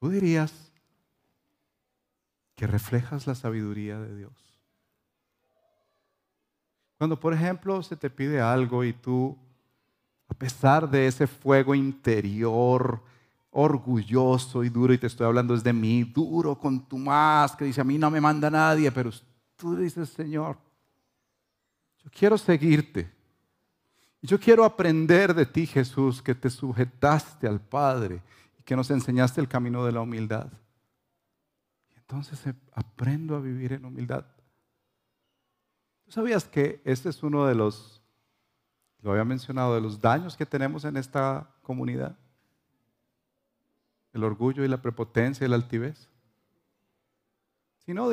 Tú 0.00 0.08
dirías 0.08 0.73
reflejas 2.66 3.26
la 3.26 3.34
sabiduría 3.34 3.98
de 3.98 4.16
Dios. 4.16 4.32
Cuando, 6.98 7.18
por 7.18 7.34
ejemplo, 7.34 7.82
se 7.82 7.96
te 7.96 8.10
pide 8.10 8.40
algo 8.40 8.84
y 8.84 8.92
tú, 8.92 9.36
a 10.28 10.34
pesar 10.34 10.88
de 10.88 11.06
ese 11.06 11.26
fuego 11.26 11.74
interior, 11.74 13.02
orgulloso 13.50 14.64
y 14.64 14.68
duro, 14.68 14.92
y 14.92 14.98
te 14.98 15.06
estoy 15.06 15.26
hablando 15.26 15.54
desde 15.54 15.72
mí, 15.72 16.04
duro 16.04 16.58
con 16.58 16.86
tu 16.86 16.98
más, 16.98 17.54
que 17.56 17.64
dice, 17.64 17.80
a 17.80 17.84
mí 17.84 17.98
no 17.98 18.10
me 18.10 18.20
manda 18.20 18.50
nadie, 18.50 18.90
pero 18.92 19.10
tú 19.56 19.76
dices, 19.76 20.08
Señor, 20.10 20.56
yo 22.02 22.10
quiero 22.10 22.38
seguirte. 22.38 23.10
Y 24.22 24.26
yo 24.26 24.40
quiero 24.40 24.64
aprender 24.64 25.34
de 25.34 25.46
ti, 25.46 25.66
Jesús, 25.66 26.22
que 26.22 26.34
te 26.34 26.48
sujetaste 26.48 27.46
al 27.46 27.60
Padre 27.60 28.22
que 28.64 28.76
nos 28.76 28.90
enseñaste 28.90 29.40
el 29.40 29.48
camino 29.48 29.84
de 29.84 29.92
la 29.92 30.00
humildad. 30.00 30.48
Entonces 32.14 32.54
aprendo 32.72 33.34
a 33.34 33.40
vivir 33.40 33.72
en 33.72 33.84
humildad. 33.84 34.24
¿Tú 36.04 36.12
sabías 36.12 36.44
que 36.44 36.80
este 36.84 37.08
es 37.08 37.24
uno 37.24 37.44
de 37.44 37.56
los, 37.56 38.00
lo 39.00 39.10
había 39.10 39.24
mencionado, 39.24 39.74
de 39.74 39.80
los 39.80 40.00
daños 40.00 40.36
que 40.36 40.46
tenemos 40.46 40.84
en 40.84 40.96
esta 40.96 41.50
comunidad? 41.62 42.16
El 44.12 44.22
orgullo 44.22 44.64
y 44.64 44.68
la 44.68 44.80
prepotencia 44.80 45.44
y 45.44 45.50
la 45.50 45.56
altivez. 45.56 46.08
Si 47.78 47.92
no, 47.92 48.08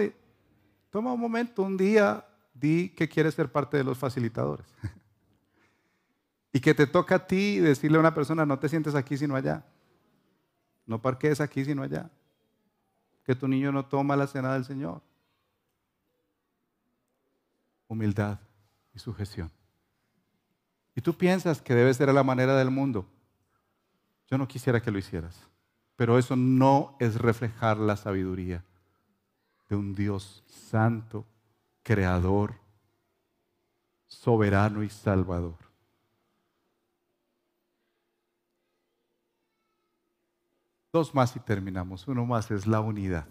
toma 0.89 1.13
un 1.13 1.19
momento, 1.19 1.61
un 1.61 1.77
día, 1.77 2.25
di 2.55 2.89
que 2.89 3.07
quieres 3.07 3.35
ser 3.35 3.51
parte 3.51 3.77
de 3.77 3.83
los 3.83 3.99
facilitadores. 3.99 4.65
y 6.51 6.59
que 6.59 6.73
te 6.73 6.87
toca 6.87 7.15
a 7.15 7.27
ti 7.27 7.59
decirle 7.59 7.97
a 7.97 7.99
una 7.99 8.15
persona, 8.15 8.47
no 8.47 8.57
te 8.57 8.67
sientes 8.67 8.95
aquí 8.95 9.15
sino 9.15 9.35
allá. 9.35 9.63
No 10.87 10.99
parquees 10.99 11.39
aquí 11.39 11.63
sino 11.63 11.83
allá. 11.83 12.09
Que 13.23 13.35
tu 13.35 13.47
niño 13.47 13.71
no 13.71 13.85
toma 13.85 14.15
la 14.15 14.27
cena 14.27 14.53
del 14.53 14.65
Señor. 14.65 15.01
Humildad 17.87 18.39
y 18.93 18.99
sujeción. 18.99 19.51
Y 20.95 21.01
tú 21.01 21.13
piensas 21.13 21.61
que 21.61 21.75
debe 21.75 21.93
ser 21.93 22.13
la 22.13 22.23
manera 22.23 22.55
del 22.55 22.71
mundo. 22.71 23.07
Yo 24.27 24.37
no 24.37 24.47
quisiera 24.47 24.81
que 24.81 24.91
lo 24.91 24.97
hicieras. 24.97 25.47
Pero 25.95 26.17
eso 26.17 26.35
no 26.35 26.95
es 26.99 27.15
reflejar 27.15 27.77
la 27.77 27.95
sabiduría 27.95 28.63
de 29.69 29.75
un 29.75 29.93
Dios 29.93 30.43
santo, 30.47 31.25
creador, 31.83 32.55
soberano 34.07 34.83
y 34.83 34.89
salvador. 34.89 35.70
Dos 40.93 41.15
más 41.15 41.35
y 41.35 41.39
terminamos. 41.39 42.07
Uno 42.07 42.25
más 42.25 42.51
es 42.51 42.67
la 42.67 42.81
unidad. 42.81 43.25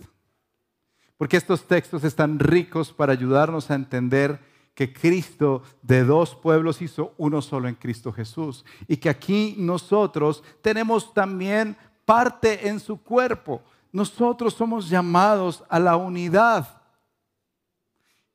Porque 1.16 1.36
estos 1.36 1.66
textos 1.66 2.04
están 2.04 2.38
ricos 2.38 2.92
para 2.92 3.12
ayudarnos 3.12 3.70
a 3.70 3.74
entender 3.74 4.40
que 4.74 4.92
Cristo 4.92 5.62
de 5.82 6.04
dos 6.04 6.34
pueblos 6.34 6.80
hizo 6.80 7.12
uno 7.18 7.42
solo 7.42 7.68
en 7.68 7.74
Cristo 7.74 8.12
Jesús. 8.12 8.64
Y 8.88 8.96
que 8.96 9.10
aquí 9.10 9.54
nosotros 9.58 10.42
tenemos 10.62 11.12
también 11.12 11.76
parte 12.06 12.68
en 12.68 12.80
su 12.80 13.02
cuerpo. 13.02 13.62
Nosotros 13.92 14.54
somos 14.54 14.88
llamados 14.88 15.62
a 15.68 15.78
la 15.78 15.96
unidad. 15.96 16.80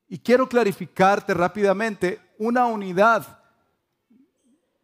Y 0.07 0.19
quiero 0.19 0.47
clarificarte 0.47 1.34
rápidamente 1.34 2.21
una 2.38 2.67
unidad 2.67 3.39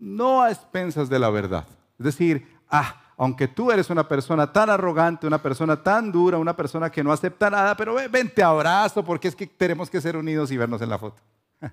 no 0.02 0.42
a 0.42 0.50
expensas 0.50 1.08
de 1.10 1.20
la 1.20 1.30
verdad. 1.30 1.68
Es 2.00 2.06
decir, 2.06 2.48
ah, 2.68 3.11
aunque 3.18 3.47
tú 3.47 3.72
eres 3.72 3.89
una 3.89 4.07
persona 4.07 4.51
tan 4.51 4.70
arrogante, 4.70 5.28
una 5.28 5.41
persona 5.41 5.82
tan 5.82 6.12
dura, 6.12 6.38
una 6.38 6.55
persona 6.55 6.89
que 6.89 7.03
no 7.03 7.12
acepta 7.12 7.49
nada, 7.49 7.76
pero 7.76 7.95
ven, 7.95 8.34
te 8.34 8.43
abrazo 8.43 9.03
porque 9.03 9.28
es 9.28 9.36
que 9.36 9.47
tenemos 9.47 9.89
que 9.89 10.01
ser 10.01 10.18
unidos 10.18 10.51
y 10.51 10.57
vernos 10.57 10.82
en 10.82 10.89
la 10.89 10.97
foto. 10.97 11.22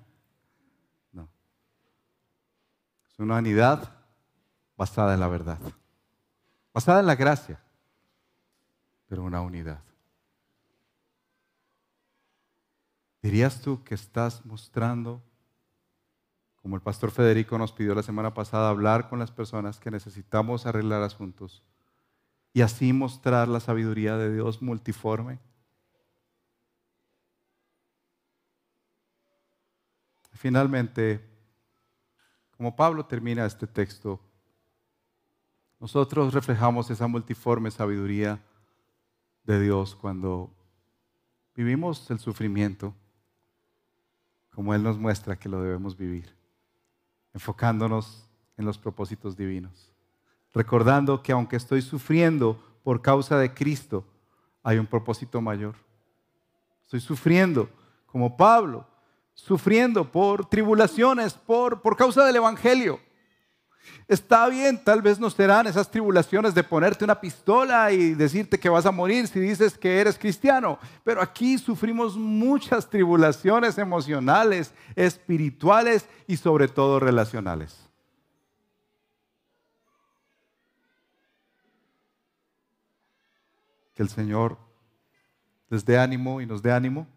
No. 1.11 1.27
Es 3.09 3.19
una 3.19 3.37
unidad 3.37 3.91
basada 4.77 5.13
en 5.13 5.19
la 5.19 5.27
verdad, 5.27 5.59
basada 6.73 6.99
en 6.99 7.07
la 7.07 7.15
gracia, 7.15 7.59
pero 9.07 9.23
una 9.23 9.41
unidad. 9.41 9.81
¿Dirías 13.21 13.59
tú 13.59 13.83
que 13.83 13.95
estás 13.95 14.45
mostrando 14.45 15.21
como 16.61 16.75
el 16.75 16.81
pastor 16.81 17.11
Federico 17.11 17.57
nos 17.57 17.71
pidió 17.71 17.95
la 17.95 18.03
semana 18.03 18.33
pasada, 18.33 18.69
hablar 18.69 19.09
con 19.09 19.19
las 19.19 19.31
personas 19.31 19.79
que 19.79 19.91
necesitamos 19.91 20.65
arreglar 20.65 21.01
asuntos 21.03 21.63
y 22.53 22.61
así 22.61 22.91
mostrar 22.91 23.47
la 23.47 23.59
sabiduría 23.59 24.17
de 24.17 24.33
Dios 24.33 24.61
multiforme. 24.61 25.39
Finalmente, 30.33 31.25
como 32.57 32.75
Pablo 32.75 33.05
termina 33.05 33.45
este 33.45 33.67
texto, 33.67 34.19
nosotros 35.79 36.33
reflejamos 36.33 36.89
esa 36.89 37.07
multiforme 37.07 37.71
sabiduría 37.71 38.43
de 39.43 39.61
Dios 39.61 39.95
cuando 39.95 40.53
vivimos 41.55 42.09
el 42.11 42.19
sufrimiento 42.19 42.93
como 44.53 44.73
Él 44.73 44.83
nos 44.83 44.97
muestra 44.97 45.37
que 45.37 45.47
lo 45.47 45.61
debemos 45.61 45.95
vivir 45.95 46.38
enfocándonos 47.39 48.27
en 48.57 48.65
los 48.65 48.77
propósitos 48.77 49.37
divinos. 49.37 49.93
Recordando 50.53 51.23
que 51.23 51.31
aunque 51.31 51.55
estoy 51.55 51.81
sufriendo 51.81 52.61
por 52.83 53.01
causa 53.01 53.37
de 53.37 53.53
Cristo, 53.53 54.03
hay 54.61 54.77
un 54.77 54.85
propósito 54.85 55.39
mayor. 55.39 55.75
Estoy 56.83 56.99
sufriendo 56.99 57.69
como 58.07 58.35
Pablo, 58.35 58.85
sufriendo 59.33 60.11
por 60.11 60.49
tribulaciones, 60.49 61.33
por, 61.33 61.81
por 61.81 61.95
causa 61.95 62.25
del 62.25 62.35
Evangelio. 62.35 62.99
Está 64.07 64.47
bien, 64.47 64.83
tal 64.83 65.01
vez 65.01 65.19
no 65.19 65.29
serán 65.29 65.67
esas 65.67 65.89
tribulaciones 65.89 66.55
de 66.55 66.63
ponerte 66.63 67.03
una 67.03 67.21
pistola 67.21 67.91
y 67.91 68.15
decirte 68.15 68.59
que 68.59 68.69
vas 68.69 68.85
a 68.85 68.91
morir 68.91 69.27
si 69.27 69.39
dices 69.39 69.77
que 69.77 69.99
eres 69.99 70.17
cristiano, 70.17 70.79
pero 71.03 71.21
aquí 71.21 71.57
sufrimos 71.57 72.17
muchas 72.17 72.89
tribulaciones 72.89 73.77
emocionales, 73.77 74.73
espirituales 74.95 76.07
y 76.27 76.37
sobre 76.37 76.67
todo 76.67 76.99
relacionales. 76.99 77.77
Que 83.93 84.03
el 84.03 84.09
Señor 84.09 84.57
les 85.69 85.85
dé 85.85 85.99
ánimo 85.99 86.41
y 86.41 86.47
nos 86.47 86.63
dé 86.63 86.71
ánimo 86.71 87.07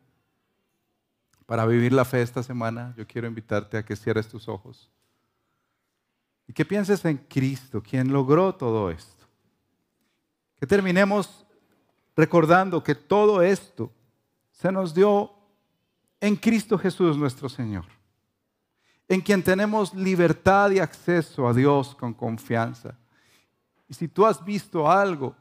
para 1.46 1.64
vivir 1.64 1.92
la 1.92 2.04
fe 2.04 2.22
esta 2.22 2.42
semana, 2.42 2.94
yo 2.96 3.06
quiero 3.06 3.26
invitarte 3.28 3.76
a 3.76 3.84
que 3.84 3.96
cierres 3.96 4.28
tus 4.28 4.48
ojos 4.48 4.90
y 6.52 6.54
que 6.54 6.66
pienses 6.66 7.02
en 7.06 7.16
Cristo, 7.16 7.82
quien 7.82 8.12
logró 8.12 8.54
todo 8.54 8.90
esto. 8.90 9.24
Que 10.60 10.66
terminemos 10.66 11.46
recordando 12.14 12.84
que 12.84 12.94
todo 12.94 13.40
esto 13.40 13.90
se 14.50 14.70
nos 14.70 14.92
dio 14.92 15.32
en 16.20 16.36
Cristo 16.36 16.76
Jesús 16.76 17.16
nuestro 17.16 17.48
Señor, 17.48 17.86
en 19.08 19.22
quien 19.22 19.42
tenemos 19.42 19.94
libertad 19.94 20.70
y 20.72 20.78
acceso 20.78 21.48
a 21.48 21.54
Dios 21.54 21.94
con 21.94 22.12
confianza. 22.12 22.98
Y 23.88 23.94
si 23.94 24.06
tú 24.06 24.26
has 24.26 24.44
visto 24.44 24.90
algo 24.90 25.34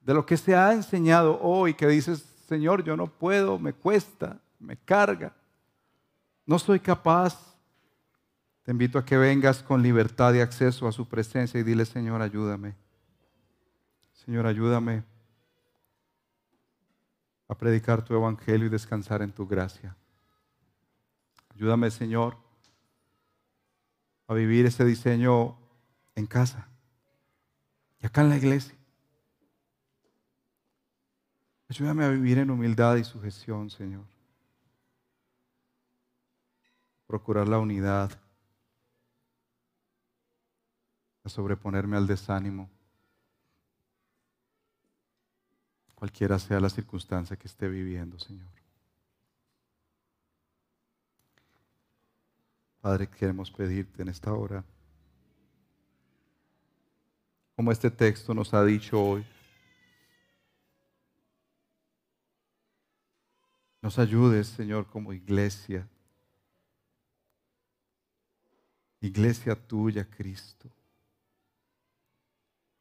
de 0.00 0.14
lo 0.14 0.26
que 0.26 0.36
se 0.36 0.56
ha 0.56 0.72
enseñado 0.72 1.38
hoy, 1.40 1.74
que 1.74 1.86
dices, 1.86 2.24
Señor, 2.48 2.82
yo 2.82 2.96
no 2.96 3.06
puedo, 3.06 3.56
me 3.56 3.72
cuesta, 3.72 4.36
me 4.58 4.76
carga, 4.76 5.32
no 6.44 6.58
soy 6.58 6.80
capaz, 6.80 7.49
te 8.62 8.72
invito 8.72 8.98
a 8.98 9.04
que 9.04 9.16
vengas 9.16 9.62
con 9.62 9.82
libertad 9.82 10.34
y 10.34 10.40
acceso 10.40 10.86
a 10.86 10.92
su 10.92 11.08
presencia 11.08 11.58
y 11.58 11.62
dile, 11.62 11.84
Señor, 11.84 12.20
ayúdame. 12.22 12.74
Señor, 14.12 14.46
ayúdame 14.46 15.02
a 17.48 17.54
predicar 17.54 18.04
tu 18.04 18.14
evangelio 18.14 18.66
y 18.66 18.70
descansar 18.70 19.22
en 19.22 19.32
tu 19.32 19.46
gracia. 19.46 19.96
Ayúdame, 21.54 21.90
Señor, 21.90 22.36
a 24.28 24.34
vivir 24.34 24.66
ese 24.66 24.84
diseño 24.84 25.58
en 26.14 26.26
casa 26.26 26.68
y 28.00 28.06
acá 28.06 28.20
en 28.20 28.28
la 28.28 28.36
iglesia. 28.36 28.76
Ayúdame 31.68 32.04
a 32.04 32.08
vivir 32.08 32.38
en 32.38 32.50
humildad 32.50 32.96
y 32.96 33.04
sujeción, 33.04 33.70
Señor. 33.70 34.04
Procurar 37.06 37.48
la 37.48 37.58
unidad, 37.58 38.10
a 41.19 41.19
sobreponerme 41.30 41.96
al 41.96 42.06
desánimo 42.06 42.68
cualquiera 46.00 46.38
sea 46.38 46.58
la 46.58 46.70
circunstancia 46.70 47.36
que 47.36 47.46
esté 47.46 47.68
viviendo, 47.68 48.18
Señor. 48.18 48.48
Padre, 52.80 53.06
queremos 53.06 53.50
pedirte 53.50 54.00
en 54.00 54.08
esta 54.08 54.32
hora, 54.32 54.64
como 57.54 57.70
este 57.70 57.90
texto 57.90 58.32
nos 58.32 58.54
ha 58.54 58.64
dicho 58.64 58.98
hoy, 58.98 59.26
nos 63.82 63.98
ayudes, 63.98 64.46
Señor, 64.48 64.86
como 64.86 65.12
iglesia, 65.12 65.86
iglesia 69.02 69.54
tuya, 69.54 70.08
Cristo 70.08 70.70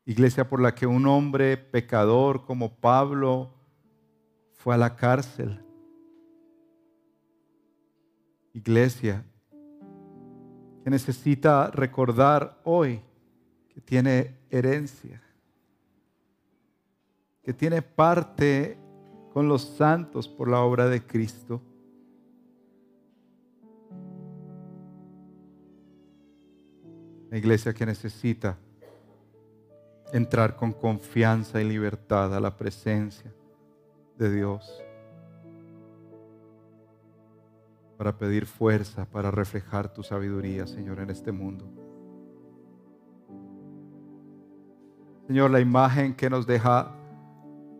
iglesia 0.09 0.49
por 0.49 0.59
la 0.59 0.73
que 0.73 0.87
un 0.87 1.05
hombre 1.05 1.55
pecador 1.55 2.43
como 2.43 2.73
Pablo 2.73 3.53
fue 4.53 4.73
a 4.73 4.77
la 4.77 4.95
cárcel. 4.95 5.63
Iglesia 8.51 9.23
que 10.83 10.89
necesita 10.89 11.69
recordar 11.69 12.59
hoy 12.63 13.01
que 13.71 13.81
tiene 13.81 14.39
herencia, 14.49 15.21
que 17.43 17.53
tiene 17.53 17.83
parte 17.83 18.79
con 19.31 19.47
los 19.47 19.61
santos 19.61 20.27
por 20.27 20.49
la 20.49 20.61
obra 20.61 20.87
de 20.87 21.05
Cristo. 21.05 21.61
La 27.29 27.37
iglesia 27.37 27.75
que 27.75 27.85
necesita 27.85 28.57
entrar 30.11 30.55
con 30.55 30.73
confianza 30.73 31.61
y 31.61 31.65
libertad 31.65 32.35
a 32.35 32.39
la 32.39 32.55
presencia 32.57 33.33
de 34.17 34.31
Dios 34.31 34.83
para 37.97 38.17
pedir 38.17 38.45
fuerza, 38.45 39.05
para 39.05 39.29
reflejar 39.29 39.91
tu 39.93 40.03
sabiduría, 40.03 40.65
Señor, 40.65 40.99
en 40.99 41.09
este 41.09 41.31
mundo. 41.31 41.69
Señor, 45.27 45.51
la 45.51 45.59
imagen 45.59 46.15
que 46.15 46.29
nos 46.29 46.47
deja 46.47 46.95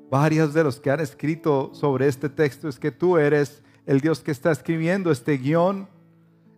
varios 0.09 0.53
de 0.53 0.63
los 0.63 0.79
que 0.79 0.91
han 0.91 0.99
escrito 0.99 1.71
sobre 1.73 2.07
este 2.07 2.29
texto 2.29 2.67
es 2.67 2.77
que 2.77 2.91
tú 2.91 3.17
eres 3.17 3.63
el 3.85 4.01
Dios 4.01 4.19
que 4.19 4.31
está 4.31 4.51
escribiendo 4.51 5.09
este 5.09 5.37
guion, 5.37 5.87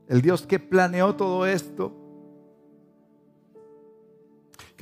el 0.07 0.21
Dios 0.21 0.45
que 0.45 0.59
planeó 0.59 1.15
todo 1.15 1.45
esto, 1.45 1.95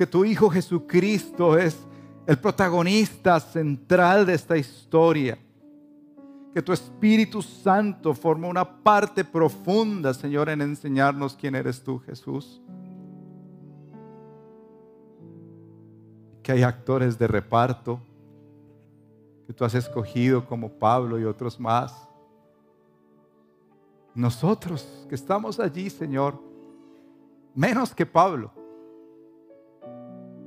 que 0.00 0.06
tu 0.06 0.24
Hijo 0.24 0.48
Jesucristo 0.48 1.58
es 1.58 1.78
el 2.26 2.38
protagonista 2.38 3.38
central 3.38 4.24
de 4.24 4.32
esta 4.32 4.56
historia. 4.56 5.36
Que 6.54 6.62
tu 6.62 6.72
Espíritu 6.72 7.42
Santo 7.42 8.14
forma 8.14 8.48
una 8.48 8.64
parte 8.64 9.22
profunda, 9.22 10.14
Señor, 10.14 10.48
en 10.48 10.62
enseñarnos 10.62 11.36
quién 11.36 11.54
eres 11.54 11.82
tú, 11.82 11.98
Jesús. 11.98 12.62
Que 16.42 16.52
hay 16.52 16.62
actores 16.62 17.18
de 17.18 17.26
reparto 17.26 18.00
que 19.46 19.52
tú 19.52 19.66
has 19.66 19.74
escogido 19.74 20.46
como 20.46 20.70
Pablo 20.70 21.18
y 21.18 21.24
otros 21.24 21.60
más. 21.60 22.08
Nosotros 24.14 25.04
que 25.10 25.14
estamos 25.14 25.60
allí, 25.60 25.90
Señor, 25.90 26.42
menos 27.54 27.94
que 27.94 28.06
Pablo, 28.06 28.50